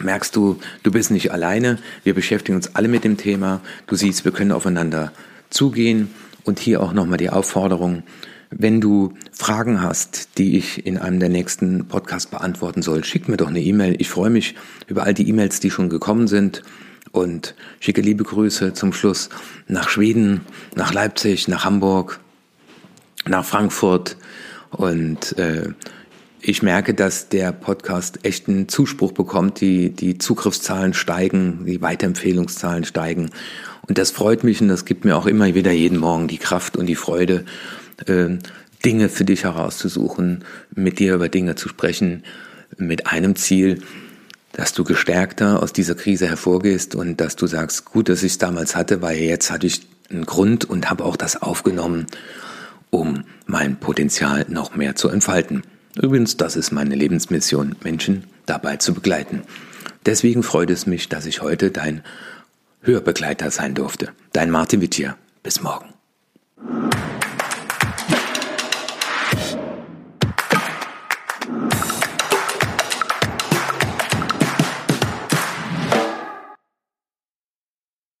merkst 0.00 0.34
du, 0.34 0.58
du 0.82 0.90
bist 0.90 1.10
nicht 1.10 1.32
alleine. 1.32 1.78
Wir 2.04 2.14
beschäftigen 2.14 2.56
uns 2.56 2.74
alle 2.74 2.88
mit 2.88 3.04
dem 3.04 3.16
Thema. 3.16 3.60
Du 3.86 3.96
siehst, 3.96 4.24
wir 4.24 4.32
können 4.32 4.52
aufeinander 4.52 5.12
zugehen. 5.50 6.10
Und 6.44 6.58
hier 6.58 6.80
auch 6.82 6.92
nochmal 6.92 7.18
die 7.18 7.30
Aufforderung, 7.30 8.02
wenn 8.50 8.80
du 8.80 9.14
Fragen 9.30 9.80
hast, 9.80 10.38
die 10.38 10.58
ich 10.58 10.86
in 10.86 10.98
einem 10.98 11.20
der 11.20 11.28
nächsten 11.28 11.86
Podcasts 11.86 12.30
beantworten 12.30 12.82
soll, 12.82 13.04
schick 13.04 13.28
mir 13.28 13.36
doch 13.36 13.48
eine 13.48 13.60
E-Mail. 13.60 13.94
Ich 13.98 14.10
freue 14.10 14.30
mich 14.30 14.56
über 14.88 15.04
all 15.04 15.14
die 15.14 15.28
E-Mails, 15.28 15.60
die 15.60 15.70
schon 15.70 15.88
gekommen 15.88 16.26
sind 16.26 16.62
und 17.12 17.54
schicke 17.80 18.00
liebe 18.00 18.24
Grüße 18.24 18.74
zum 18.74 18.92
Schluss 18.92 19.30
nach 19.68 19.88
Schweden, 19.88 20.42
nach 20.74 20.92
Leipzig, 20.92 21.48
nach 21.48 21.64
Hamburg, 21.64 22.20
nach 23.26 23.44
Frankfurt 23.44 24.16
und 24.70 25.38
äh, 25.38 25.68
ich 26.44 26.62
merke, 26.62 26.92
dass 26.92 27.28
der 27.28 27.52
Podcast 27.52 28.24
echten 28.24 28.68
Zuspruch 28.68 29.12
bekommt. 29.12 29.60
Die, 29.60 29.90
die 29.90 30.18
Zugriffszahlen 30.18 30.92
steigen, 30.92 31.64
die 31.66 31.80
Weiterempfehlungszahlen 31.80 32.84
steigen. 32.84 33.30
Und 33.86 33.98
das 33.98 34.10
freut 34.10 34.42
mich 34.42 34.60
und 34.60 34.68
das 34.68 34.84
gibt 34.84 35.04
mir 35.04 35.16
auch 35.16 35.26
immer 35.26 35.54
wieder 35.54 35.70
jeden 35.70 35.98
Morgen 35.98 36.26
die 36.26 36.38
Kraft 36.38 36.76
und 36.76 36.86
die 36.86 36.96
Freude, 36.96 37.44
äh, 38.06 38.38
Dinge 38.84 39.08
für 39.08 39.24
dich 39.24 39.44
herauszusuchen, 39.44 40.44
mit 40.74 40.98
dir 40.98 41.14
über 41.14 41.28
Dinge 41.28 41.54
zu 41.54 41.68
sprechen, 41.68 42.24
mit 42.76 43.06
einem 43.06 43.36
Ziel, 43.36 43.80
dass 44.50 44.72
du 44.72 44.82
gestärkter 44.82 45.62
aus 45.62 45.72
dieser 45.72 45.94
Krise 45.94 46.26
hervorgehst 46.26 46.96
und 46.96 47.20
dass 47.20 47.36
du 47.36 47.46
sagst, 47.46 47.84
gut, 47.84 48.08
dass 48.08 48.24
ich 48.24 48.32
es 48.32 48.38
damals 48.38 48.74
hatte, 48.74 49.00
weil 49.00 49.18
jetzt 49.18 49.52
hatte 49.52 49.68
ich 49.68 49.82
einen 50.10 50.26
Grund 50.26 50.64
und 50.64 50.90
habe 50.90 51.04
auch 51.04 51.16
das 51.16 51.40
aufgenommen, 51.40 52.06
um 52.90 53.22
mein 53.46 53.76
Potenzial 53.76 54.44
noch 54.48 54.74
mehr 54.74 54.96
zu 54.96 55.08
entfalten. 55.08 55.62
Übrigens, 56.00 56.36
das 56.36 56.56
ist 56.56 56.72
meine 56.72 56.94
Lebensmission, 56.94 57.76
Menschen 57.82 58.24
dabei 58.46 58.76
zu 58.76 58.94
begleiten. 58.94 59.42
Deswegen 60.06 60.42
freut 60.42 60.70
es 60.70 60.86
mich, 60.86 61.08
dass 61.08 61.26
ich 61.26 61.42
heute 61.42 61.70
dein 61.70 62.02
Hörbegleiter 62.80 63.50
sein 63.50 63.74
durfte. 63.74 64.08
Dein 64.32 64.50
Martin 64.50 64.80
Wittier. 64.80 65.16
Bis 65.42 65.62
morgen. 65.62 65.92